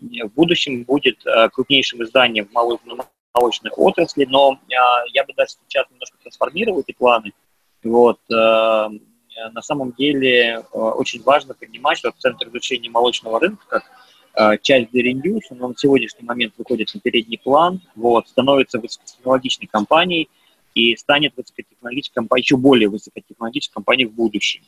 в 0.00 0.34
будущем 0.34 0.84
будет 0.84 1.24
э, 1.26 1.48
крупнейшим 1.50 2.02
изданием 2.02 2.46
в 2.46 2.52
молочной 2.52 3.70
отрасли, 3.76 4.24
но 4.24 4.52
э, 4.52 4.74
я 5.12 5.24
бы 5.24 5.32
даже 5.36 5.52
сейчас 5.68 5.86
немножко 5.90 6.16
трансформировал 6.22 6.80
эти 6.80 6.92
планы. 6.92 7.32
Вот, 7.82 8.18
э, 8.30 8.34
на 8.34 9.62
самом 9.62 9.92
деле 9.92 10.64
очень 10.72 11.22
важно 11.22 11.54
понимать, 11.54 11.98
что 11.98 12.12
Центр 12.18 12.48
изучения 12.48 12.90
молочного 12.90 13.40
рынка, 13.40 13.64
как 13.68 14.60
часть 14.62 14.90
Dairy 14.92 15.40
он 15.50 15.58
на 15.58 15.74
сегодняшний 15.76 16.26
момент 16.26 16.52
выходит 16.58 16.92
на 16.92 17.00
передний 17.00 17.38
план, 17.38 17.80
вот, 17.94 18.28
становится 18.28 18.78
высокотехнологичной 18.78 19.66
компанией 19.66 20.28
и 20.74 20.94
станет 20.96 21.32
высокотехнологичной 21.36 22.12
компанией, 22.14 22.44
еще 22.44 22.56
более 22.58 22.88
высокотехнологичной 22.90 23.72
компанией 23.72 24.08
в 24.08 24.12
будущем. 24.12 24.62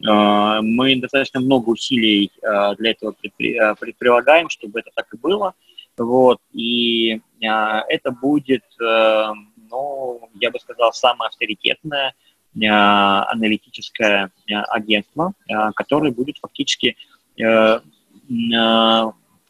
Мы 0.00 0.96
достаточно 0.96 1.40
много 1.40 1.70
усилий 1.70 2.30
для 2.40 2.90
этого 2.90 3.14
предприлагаем, 3.20 4.48
чтобы 4.48 4.80
это 4.80 4.90
так 4.94 5.12
и 5.12 5.16
было. 5.16 5.54
Вот, 5.96 6.38
и 6.52 7.20
это 7.40 8.10
будет, 8.12 8.64
ну, 8.78 10.30
я 10.34 10.50
бы 10.52 10.60
сказал, 10.60 10.92
самое 10.92 11.28
авторитетное– 11.28 12.14
Э, 12.60 12.66
аналитическое 13.30 14.30
э, 14.48 14.54
агентство, 14.54 15.32
э, 15.48 15.52
которое 15.74 16.12
будет 16.12 16.38
фактически 16.38 16.96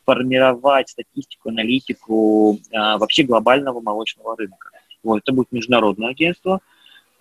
формировать 0.04 0.90
статистику, 0.90 1.48
аналитику 1.48 2.58
вообще 2.70 3.22
глобального 3.22 3.80
молочного 3.80 4.37
рынка. 4.37 4.70
Вот, 5.02 5.22
это 5.22 5.32
будет 5.32 5.50
международное 5.52 6.11
агентство. 6.11 6.61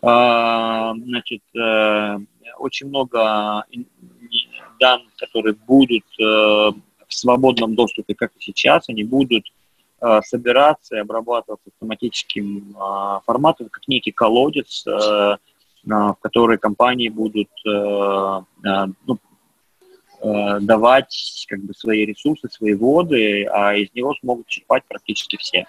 Значит, 0.02 1.42
очень 2.60 2.88
много 2.88 3.65
данных, 4.80 5.15
которые 5.17 5.56
будут 5.56 6.06
в 6.17 6.74
свободном 7.10 7.76
доступе, 7.76 8.13
как 8.13 8.32
и 8.38 8.41
сейчас, 8.41 8.89
они 8.89 9.04
будут 9.04 9.46
собираться 10.26 10.98
и 10.98 11.00
обрабатываться 11.00 11.70
автоматическим 11.74 12.76
форматом, 13.26 13.70
как 13.70 13.88
некий 13.88 14.12
колодец 14.12 14.86
в 15.88 16.17
которые 16.22 16.58
компании 16.58 17.10
будут 17.10 17.50
э, 17.65 17.70
э, 17.70 18.86
ну, 19.06 19.17
э, 20.22 20.60
давать 20.62 21.46
как 21.48 21.62
бы 21.63 21.74
свои 21.74 22.06
ресурсы, 22.06 22.50
свои 22.50 22.74
воды, 22.74 23.46
а 23.46 23.76
из 23.76 23.93
него 23.93 24.13
смогут 24.20 24.48
черпать 24.48 24.84
практически 24.88 25.38
все. 25.38 25.65